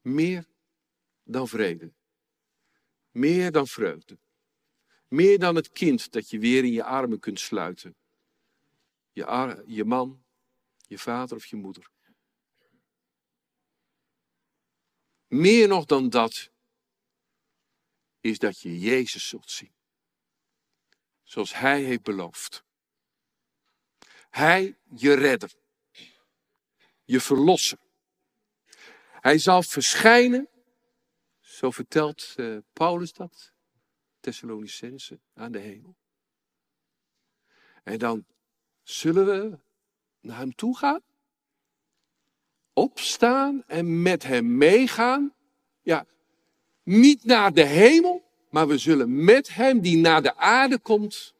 Meer 0.00 0.46
dan 1.22 1.48
vrede. 1.48 1.92
Meer 3.10 3.52
dan 3.52 3.66
vreugde. 3.66 4.18
Meer 5.08 5.38
dan 5.38 5.54
het 5.54 5.70
kind 5.70 6.12
dat 6.12 6.30
je 6.30 6.38
weer 6.38 6.64
in 6.64 6.72
je 6.72 6.84
armen 6.84 7.20
kunt 7.20 7.40
sluiten. 7.40 7.96
Je, 9.12 9.62
je 9.66 9.84
man, 9.84 10.24
je 10.76 10.98
vader 10.98 11.36
of 11.36 11.46
je 11.46 11.56
moeder. 11.56 11.90
Meer 15.26 15.68
nog 15.68 15.84
dan 15.84 16.08
dat 16.08 16.50
is 18.20 18.38
dat 18.38 18.60
je 18.60 18.78
Jezus 18.78 19.28
zult 19.28 19.50
zien. 19.50 19.74
Zoals 21.22 21.54
Hij 21.54 21.82
heeft 21.82 22.02
beloofd. 22.02 22.64
Hij, 24.30 24.78
je 24.94 25.14
redder. 25.14 25.54
Je 27.04 27.20
verlosser. 27.20 27.78
Hij 29.20 29.38
zal 29.38 29.62
verschijnen, 29.62 30.48
zo 31.40 31.70
vertelt 31.70 32.34
uh, 32.36 32.58
Paulus 32.72 33.12
dat, 33.12 33.52
Thessalonicense, 34.20 35.20
aan 35.34 35.52
de 35.52 35.58
hemel. 35.58 35.96
En 37.82 37.98
dan 37.98 38.26
zullen 38.82 39.26
we 39.26 39.58
naar 40.20 40.38
hem 40.38 40.54
toe 40.54 40.76
gaan, 40.76 41.00
opstaan 42.72 43.64
en 43.66 44.02
met 44.02 44.22
hem 44.22 44.56
meegaan. 44.56 45.34
Ja, 45.82 46.06
niet 46.82 47.24
naar 47.24 47.52
de 47.52 47.64
hemel, 47.64 48.30
maar 48.50 48.68
we 48.68 48.78
zullen 48.78 49.24
met 49.24 49.54
hem 49.54 49.80
die 49.80 49.96
naar 49.96 50.22
de 50.22 50.36
aarde 50.36 50.78
komt, 50.78 51.34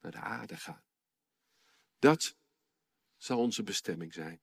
naar 0.00 0.12
de 0.12 0.18
aarde 0.18 0.56
gaan. 0.56 0.82
Dat 1.98 2.36
zal 3.16 3.38
onze 3.38 3.62
bestemming 3.62 4.12
zijn. 4.12 4.40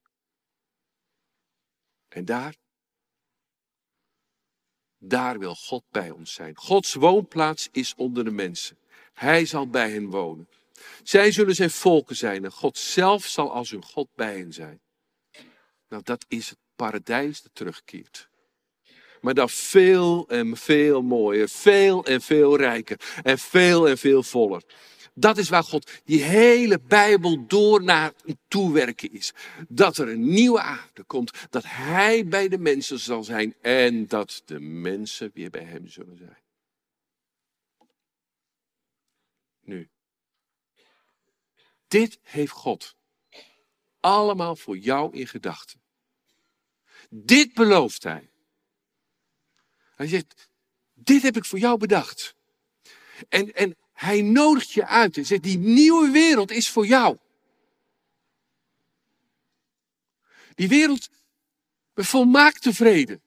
En 2.07 2.25
daar, 2.25 2.55
daar 4.97 5.39
wil 5.39 5.55
God 5.55 5.83
bij 5.89 6.09
ons 6.09 6.33
zijn. 6.33 6.55
Gods 6.55 6.93
woonplaats 6.93 7.69
is 7.71 7.95
onder 7.95 8.23
de 8.23 8.31
mensen. 8.31 8.77
Hij 9.13 9.45
zal 9.45 9.67
bij 9.67 9.91
hen 9.91 10.09
wonen. 10.09 10.47
Zij 11.03 11.31
zullen 11.31 11.55
zijn 11.55 11.71
volken 11.71 12.15
zijn 12.15 12.43
en 12.43 12.51
God 12.51 12.77
zelf 12.77 13.25
zal 13.25 13.51
als 13.51 13.69
hun 13.69 13.83
God 13.83 14.07
bij 14.15 14.37
hen 14.37 14.53
zijn. 14.53 14.81
Nou, 15.89 16.03
dat 16.03 16.25
is 16.27 16.49
het 16.49 16.57
paradijs 16.75 17.41
dat 17.41 17.51
terugkeert. 17.55 18.29
Maar 19.21 19.33
dan 19.33 19.49
veel 19.49 20.27
en 20.27 20.57
veel 20.57 21.01
mooier, 21.01 21.49
veel 21.49 22.05
en 22.05 22.21
veel 22.21 22.57
rijker 22.57 22.99
en 23.23 23.39
veel 23.39 23.87
en 23.89 23.97
veel 23.97 24.23
voller. 24.23 24.63
Dat 25.17 25.37
is 25.37 25.49
waar 25.49 25.63
God 25.63 25.91
die 26.03 26.21
hele 26.21 26.79
Bijbel 26.79 27.47
door 27.47 27.83
naar 27.83 28.13
toewerken 28.47 29.11
is. 29.11 29.33
Dat 29.67 29.97
er 29.97 30.09
een 30.09 30.29
nieuwe 30.29 30.59
aarde 30.59 31.03
komt, 31.03 31.31
dat 31.49 31.63
Hij 31.65 32.27
bij 32.27 32.47
de 32.47 32.57
mensen 32.57 32.99
zal 32.99 33.23
zijn 33.23 33.55
en 33.61 34.07
dat 34.07 34.41
de 34.45 34.59
mensen 34.59 35.31
weer 35.33 35.49
bij 35.49 35.63
Hem 35.63 35.87
zullen 35.87 36.17
zijn. 36.17 36.43
Nu, 39.61 39.89
dit 41.99 42.19
heeft 42.21 42.51
God 42.51 42.95
allemaal 43.99 44.55
voor 44.55 44.77
jou 44.77 45.13
in 45.13 45.27
gedachten. 45.27 45.81
Dit 47.09 47.53
belooft 47.53 48.03
Hij. 48.03 48.29
Hij 49.95 50.07
zegt, 50.07 50.49
dit 50.93 51.21
heb 51.21 51.37
ik 51.37 51.45
voor 51.45 51.59
jou 51.59 51.77
bedacht. 51.77 52.35
En, 53.29 53.53
en 53.53 53.77
hij 53.93 54.21
nodigt 54.21 54.71
je 54.71 54.85
uit 54.85 55.17
en 55.17 55.25
zegt, 55.25 55.43
die 55.43 55.57
nieuwe 55.57 56.09
wereld 56.09 56.51
is 56.51 56.69
voor 56.69 56.85
jou. 56.85 57.17
Die 60.55 60.67
wereld 60.67 61.09
met 61.93 62.05
volmaakte 62.05 62.73
vrede. 62.73 63.21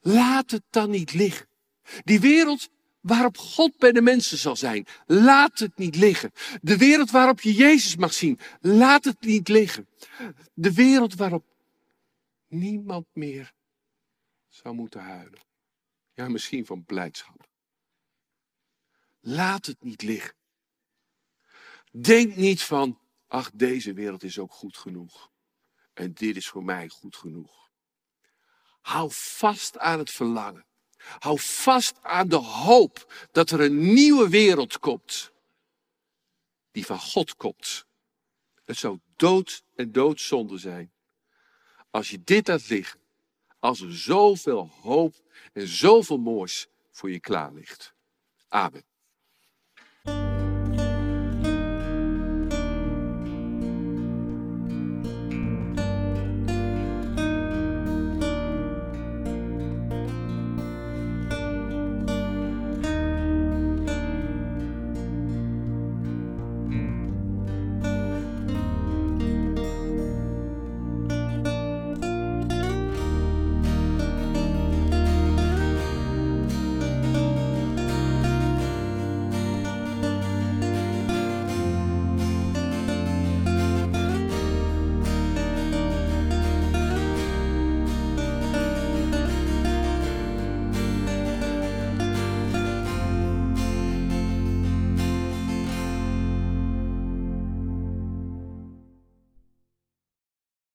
Laat 0.00 0.50
het 0.50 0.64
dan 0.70 0.90
niet 0.90 1.12
liggen. 1.12 1.48
Die 2.04 2.20
wereld 2.20 2.68
waarop 3.06 3.36
God 3.36 3.78
bij 3.78 3.92
de 3.92 4.02
mensen 4.02 4.38
zal 4.38 4.56
zijn. 4.56 4.86
Laat 5.06 5.58
het 5.58 5.76
niet 5.76 5.96
liggen. 5.96 6.32
De 6.62 6.76
wereld 6.76 7.10
waarop 7.10 7.40
je 7.40 7.52
Jezus 7.52 7.96
mag 7.96 8.12
zien. 8.12 8.38
Laat 8.60 9.04
het 9.04 9.20
niet 9.20 9.48
liggen. 9.48 9.88
De 10.54 10.72
wereld 10.72 11.14
waarop 11.14 11.44
niemand 12.48 13.06
meer 13.12 13.52
zou 14.48 14.74
moeten 14.74 15.00
huilen. 15.00 15.40
Ja, 16.14 16.28
misschien 16.28 16.66
van 16.66 16.84
blijdschap. 16.84 17.48
Laat 19.20 19.66
het 19.66 19.82
niet 19.82 20.02
liggen. 20.02 20.34
Denk 21.92 22.36
niet 22.36 22.62
van, 22.62 22.98
ach, 23.26 23.50
deze 23.50 23.92
wereld 23.92 24.22
is 24.22 24.38
ook 24.38 24.52
goed 24.52 24.76
genoeg. 24.76 25.30
En 25.92 26.12
dit 26.12 26.36
is 26.36 26.48
voor 26.48 26.64
mij 26.64 26.88
goed 26.88 27.16
genoeg. 27.16 27.70
Hou 28.80 29.10
vast 29.12 29.78
aan 29.78 29.98
het 29.98 30.10
verlangen. 30.10 30.65
Hou 31.18 31.40
vast 31.40 32.02
aan 32.02 32.28
de 32.28 32.36
hoop 32.36 33.26
dat 33.32 33.50
er 33.50 33.60
een 33.60 33.92
nieuwe 33.92 34.28
wereld 34.28 34.78
komt. 34.78 35.32
Die 36.70 36.86
van 36.86 37.00
God 37.00 37.36
komt. 37.36 37.86
Het 38.64 38.76
zou 38.76 38.98
dood 39.16 39.62
en 39.74 39.92
doodzonde 39.92 40.58
zijn. 40.58 40.92
Als 41.90 42.10
je 42.10 42.22
dit 42.24 42.48
laat 42.48 42.68
liggen. 42.68 43.00
Als 43.58 43.80
er 43.80 43.96
zoveel 43.96 44.70
hoop 44.82 45.14
en 45.52 45.68
zoveel 45.68 46.18
moois 46.18 46.66
voor 46.90 47.10
je 47.10 47.20
klaar 47.20 47.52
ligt. 47.52 47.94
Amen. 48.48 48.84